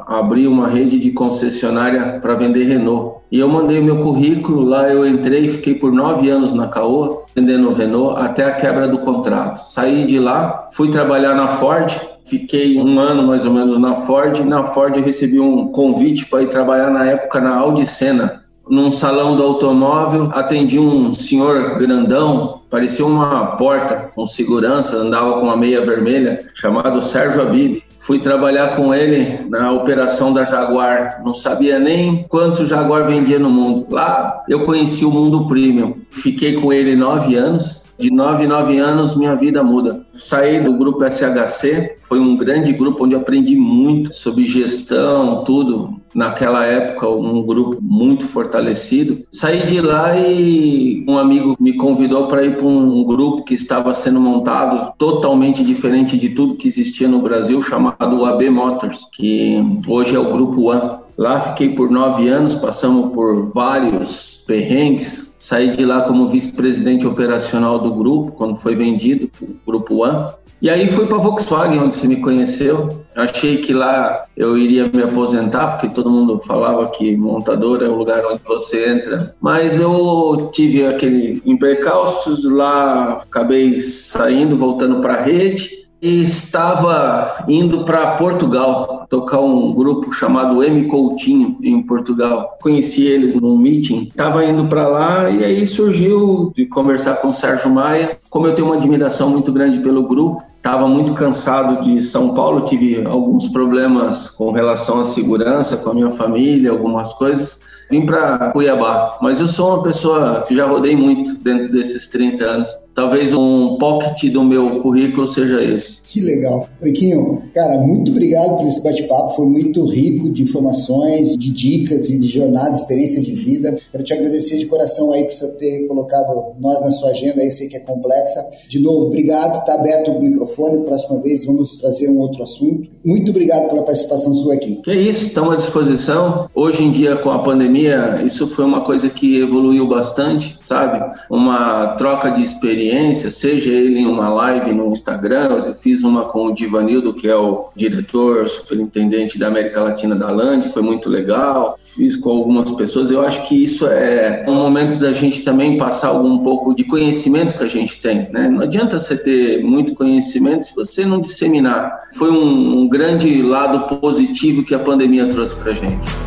abrir 0.07 0.47
uma 0.47 0.67
rede 0.67 0.99
de 0.99 1.11
concessionária 1.11 2.19
para 2.21 2.35
vender 2.35 2.63
Renault. 2.65 3.17
E 3.29 3.39
eu 3.39 3.49
mandei 3.49 3.81
meu 3.81 4.01
currículo 4.01 4.63
lá, 4.63 4.87
eu 4.87 5.05
entrei 5.05 5.45
e 5.45 5.49
fiquei 5.49 5.75
por 5.75 5.91
nove 5.91 6.29
anos 6.29 6.53
na 6.53 6.67
Caoa, 6.67 7.23
vendendo 7.35 7.73
Renault, 7.73 8.21
até 8.21 8.45
a 8.45 8.53
quebra 8.53 8.87
do 8.87 8.99
contrato. 8.99 9.57
Saí 9.69 10.05
de 10.05 10.19
lá, 10.19 10.69
fui 10.71 10.89
trabalhar 10.89 11.35
na 11.35 11.49
Ford, 11.49 11.91
Fiquei 12.27 12.77
um 12.77 12.99
ano 12.99 13.23
mais 13.23 13.45
ou 13.45 13.53
menos 13.53 13.79
na 13.79 14.01
Ford. 14.01 14.39
Na 14.41 14.65
Ford 14.65 14.95
recebi 14.97 15.39
um 15.39 15.69
convite 15.69 16.25
para 16.25 16.43
ir 16.43 16.49
trabalhar 16.49 16.89
na 16.89 17.05
época 17.05 17.39
na 17.39 17.55
Audi 17.55 17.85
Senna. 17.85 18.43
Num 18.69 18.91
salão 18.91 19.37
do 19.37 19.43
automóvel, 19.43 20.29
atendi 20.33 20.77
um 20.77 21.13
senhor 21.13 21.77
grandão, 21.77 22.63
parecia 22.69 23.05
uma 23.05 23.55
porta 23.55 24.11
com 24.13 24.27
segurança, 24.27 24.97
andava 24.97 25.35
com 25.35 25.43
uma 25.43 25.55
meia 25.55 25.79
vermelha, 25.85 26.49
chamado 26.53 27.01
Sérgio 27.01 27.41
Abib. 27.41 27.81
Fui 27.99 28.19
trabalhar 28.19 28.75
com 28.75 28.93
ele 28.93 29.49
na 29.49 29.71
operação 29.71 30.33
da 30.33 30.43
Jaguar. 30.43 31.21
Não 31.25 31.33
sabia 31.33 31.79
nem 31.79 32.25
quanto 32.27 32.65
Jaguar 32.65 33.07
vendia 33.07 33.39
no 33.39 33.49
mundo. 33.49 33.87
Lá 33.89 34.43
eu 34.49 34.63
conheci 34.63 35.05
o 35.05 35.11
mundo 35.11 35.47
premium. 35.47 35.95
Fiquei 36.09 36.53
com 36.53 36.71
ele 36.71 36.95
nove 36.95 37.35
anos 37.35 37.86
de 37.97 38.11
9 38.11 38.43
em 38.43 38.47
9 38.47 38.77
anos, 38.77 39.15
minha 39.15 39.35
vida 39.35 39.63
muda. 39.63 40.05
Saí 40.15 40.59
do 40.59 40.73
grupo 40.73 41.03
SHC, 41.03 41.97
foi 42.03 42.19
um 42.19 42.35
grande 42.35 42.73
grupo 42.73 43.05
onde 43.05 43.15
aprendi 43.15 43.55
muito 43.55 44.13
sobre 44.13 44.45
gestão, 44.45 45.43
tudo. 45.43 45.97
Naquela 46.13 46.65
época, 46.65 47.07
um 47.09 47.43
grupo 47.43 47.77
muito 47.81 48.25
fortalecido. 48.25 49.23
Saí 49.31 49.67
de 49.67 49.81
lá 49.81 50.17
e 50.17 51.05
um 51.07 51.17
amigo 51.17 51.55
me 51.59 51.73
convidou 51.73 52.27
para 52.27 52.43
ir 52.43 52.55
para 52.55 52.65
um 52.65 53.03
grupo 53.03 53.43
que 53.43 53.53
estava 53.53 53.93
sendo 53.93 54.19
montado 54.19 54.93
totalmente 54.97 55.63
diferente 55.63 56.17
de 56.17 56.29
tudo 56.29 56.55
que 56.55 56.67
existia 56.67 57.07
no 57.07 57.21
Brasil, 57.21 57.61
chamado 57.61 58.25
AB 58.25 58.49
Motors, 58.49 59.07
que 59.13 59.63
hoje 59.87 60.15
é 60.15 60.19
o 60.19 60.31
Grupo 60.31 60.71
One. 60.71 60.99
Lá 61.17 61.39
fiquei 61.39 61.69
por 61.69 61.89
nove 61.89 62.27
anos, 62.27 62.53
passamos 62.55 63.11
por 63.11 63.51
vários 63.51 64.43
perrengues, 64.47 65.26
Saí 65.47 65.71
de 65.71 65.85
lá 65.85 66.01
como 66.01 66.27
vice-presidente 66.27 67.07
operacional 67.07 67.79
do 67.79 67.93
grupo, 67.93 68.33
quando 68.33 68.57
foi 68.57 68.75
vendido, 68.75 69.31
o 69.41 69.55
Grupo 69.65 70.03
One. 70.03 70.33
E 70.61 70.69
aí 70.69 70.89
fui 70.89 71.05
para 71.05 71.15
a 71.15 71.21
Volkswagen, 71.21 71.79
onde 71.79 71.95
você 71.95 72.05
me 72.05 72.17
conheceu. 72.17 73.05
Achei 73.15 73.55
que 73.55 73.71
lá 73.71 74.25
eu 74.35 74.57
iria 74.57 74.89
me 74.89 75.01
aposentar, 75.01 75.67
porque 75.67 75.95
todo 75.95 76.11
mundo 76.11 76.41
falava 76.45 76.89
que 76.89 77.15
montador 77.15 77.81
é 77.81 77.87
o 77.87 77.95
lugar 77.95 78.25
onde 78.25 78.41
você 78.45 78.89
entra. 78.89 79.37
Mas 79.39 79.79
eu 79.79 80.49
tive 80.51 80.85
aquele 80.85 81.41
impercalços 81.45 82.43
lá, 82.43 83.13
acabei 83.13 83.81
saindo, 83.81 84.57
voltando 84.57 84.99
para 84.99 85.13
a 85.13 85.21
rede 85.21 85.86
estava 86.01 87.43
indo 87.47 87.83
para 87.83 88.17
Portugal 88.17 89.05
tocar 89.09 89.39
um 89.39 89.73
grupo 89.73 90.11
chamado 90.11 90.63
M 90.63 90.87
Coutinho 90.87 91.57
em 91.61 91.81
Portugal. 91.81 92.57
Conheci 92.61 93.05
eles 93.05 93.33
num 93.33 93.57
meeting, 93.57 94.03
estava 94.03 94.45
indo 94.45 94.67
para 94.67 94.87
lá 94.87 95.29
e 95.29 95.43
aí 95.43 95.65
surgiu 95.65 96.51
de 96.55 96.65
conversar 96.65 97.15
com 97.15 97.29
o 97.29 97.33
Sérgio 97.33 97.69
Maia. 97.69 98.19
Como 98.29 98.47
eu 98.47 98.55
tenho 98.55 98.67
uma 98.67 98.75
admiração 98.77 99.29
muito 99.29 99.51
grande 99.51 99.79
pelo 99.79 100.07
grupo, 100.07 100.43
estava 100.57 100.87
muito 100.87 101.13
cansado 101.13 101.83
de 101.83 102.01
São 102.01 102.33
Paulo, 102.33 102.65
tive 102.65 103.05
alguns 103.05 103.47
problemas 103.47 104.29
com 104.29 104.51
relação 104.51 104.99
à 104.99 105.05
segurança 105.05 105.77
com 105.77 105.91
a 105.91 105.93
minha 105.93 106.11
família, 106.11 106.71
algumas 106.71 107.13
coisas 107.13 107.59
vim 107.89 108.05
para 108.05 108.51
Cuiabá, 108.51 109.17
mas 109.21 109.39
eu 109.39 109.47
sou 109.47 109.75
uma 109.75 109.83
pessoa 109.83 110.43
que 110.47 110.55
já 110.55 110.65
rodei 110.65 110.95
muito 110.95 111.35
dentro 111.37 111.71
desses 111.71 112.07
30 112.07 112.43
anos. 112.43 112.69
Talvez 112.97 113.31
um 113.31 113.77
pocket 113.77 114.31
do 114.31 114.43
meu 114.43 114.81
currículo 114.81 115.27
seja 115.27 115.63
esse. 115.63 115.99
Que 116.03 116.19
legal. 116.19 116.67
Branquinho, 116.81 117.43
cara, 117.53 117.77
muito 117.77 118.09
obrigado 118.09 118.57
por 118.57 118.65
esse 118.65 118.81
bate-papo. 118.81 119.35
Foi 119.35 119.45
muito 119.45 119.85
rico 119.85 120.31
de 120.31 120.41
informações, 120.41 121.37
de 121.37 121.51
dicas 121.51 122.09
e 122.09 122.17
de 122.17 122.25
jornada, 122.25 122.71
experiência 122.71 123.21
de 123.21 123.33
vida. 123.33 123.77
Quero 123.91 124.03
te 124.03 124.13
agradecer 124.13 124.57
de 124.57 124.65
coração 124.65 125.11
aí 125.11 125.25
por 125.25 125.33
você 125.33 125.47
ter 125.49 125.85
colocado 125.87 126.55
nós 126.59 126.83
na 126.83 126.89
sua 126.91 127.11
agenda. 127.11 127.43
Eu 127.43 127.51
sei 127.51 127.67
que 127.67 127.77
é 127.77 127.81
complexa. 127.81 128.43
De 128.67 128.79
novo, 128.79 129.05
obrigado. 129.05 129.59
Está 129.59 129.75
aberto 129.75 130.11
o 130.11 130.19
microfone. 130.19 130.83
Próxima 130.83 131.21
vez 131.21 131.45
vamos 131.45 131.77
trazer 131.77 132.09
um 132.09 132.17
outro 132.17 132.41
assunto. 132.41 132.89
Muito 133.05 133.29
obrigado 133.29 133.69
pela 133.69 133.83
participação 133.83 134.33
sua 134.33 134.55
aqui. 134.55 134.81
Que 134.83 134.93
isso, 134.93 135.27
estamos 135.27 135.53
à 135.53 135.57
disposição. 135.57 136.49
Hoje 136.55 136.83
em 136.83 136.91
dia, 136.91 137.15
com 137.17 137.29
a 137.29 137.39
pandemia, 137.39 137.67
pandemia, 137.67 138.23
isso 138.25 138.47
foi 138.47 138.65
uma 138.65 138.81
coisa 138.81 139.09
que 139.09 139.39
evoluiu 139.39 139.87
bastante, 139.87 140.57
sabe? 140.63 141.03
Uma 141.29 141.95
troca 141.95 142.31
de 142.31 142.43
experiência, 142.43 142.86
seja 143.31 143.69
ele 143.69 143.99
em 143.99 144.05
uma 144.05 144.29
live 144.29 144.73
no 144.73 144.91
Instagram, 144.91 145.63
eu 145.65 145.75
fiz 145.75 146.03
uma 146.03 146.25
com 146.25 146.45
o 146.45 146.53
Divanildo, 146.53 147.13
que 147.13 147.27
é 147.27 147.35
o 147.35 147.69
diretor, 147.75 148.47
superintendente 148.49 149.37
da 149.37 149.47
América 149.47 149.81
Latina 149.81 150.15
da 150.15 150.29
Land, 150.31 150.71
foi 150.73 150.81
muito 150.81 151.09
legal. 151.09 151.77
Fiz 151.95 152.15
com 152.15 152.29
algumas 152.29 152.71
pessoas. 152.71 153.09
Eu 153.09 153.21
acho 153.21 153.47
que 153.47 153.63
isso 153.63 153.87
é 153.87 154.45
um 154.47 154.53
momento 154.53 154.99
da 154.99 155.13
gente 155.13 155.41
também 155.41 155.77
passar 155.77 156.09
algum 156.09 156.39
pouco 156.39 156.75
de 156.75 156.83
conhecimento 156.83 157.57
que 157.57 157.63
a 157.63 157.67
gente 157.67 157.99
tem, 157.99 158.29
né? 158.31 158.47
Não 158.47 158.61
adianta 158.61 158.99
você 158.99 159.17
ter 159.17 159.63
muito 159.63 159.95
conhecimento 159.95 160.65
se 160.65 160.75
você 160.75 161.05
não 161.05 161.19
disseminar. 161.19 162.09
Foi 162.13 162.29
um, 162.29 162.81
um 162.81 162.87
grande 162.87 163.41
lado 163.41 163.97
positivo 163.97 164.63
que 164.63 164.75
a 164.75 164.79
pandemia 164.79 165.27
trouxe 165.27 165.55
para 165.55 165.73
gente. 165.73 166.26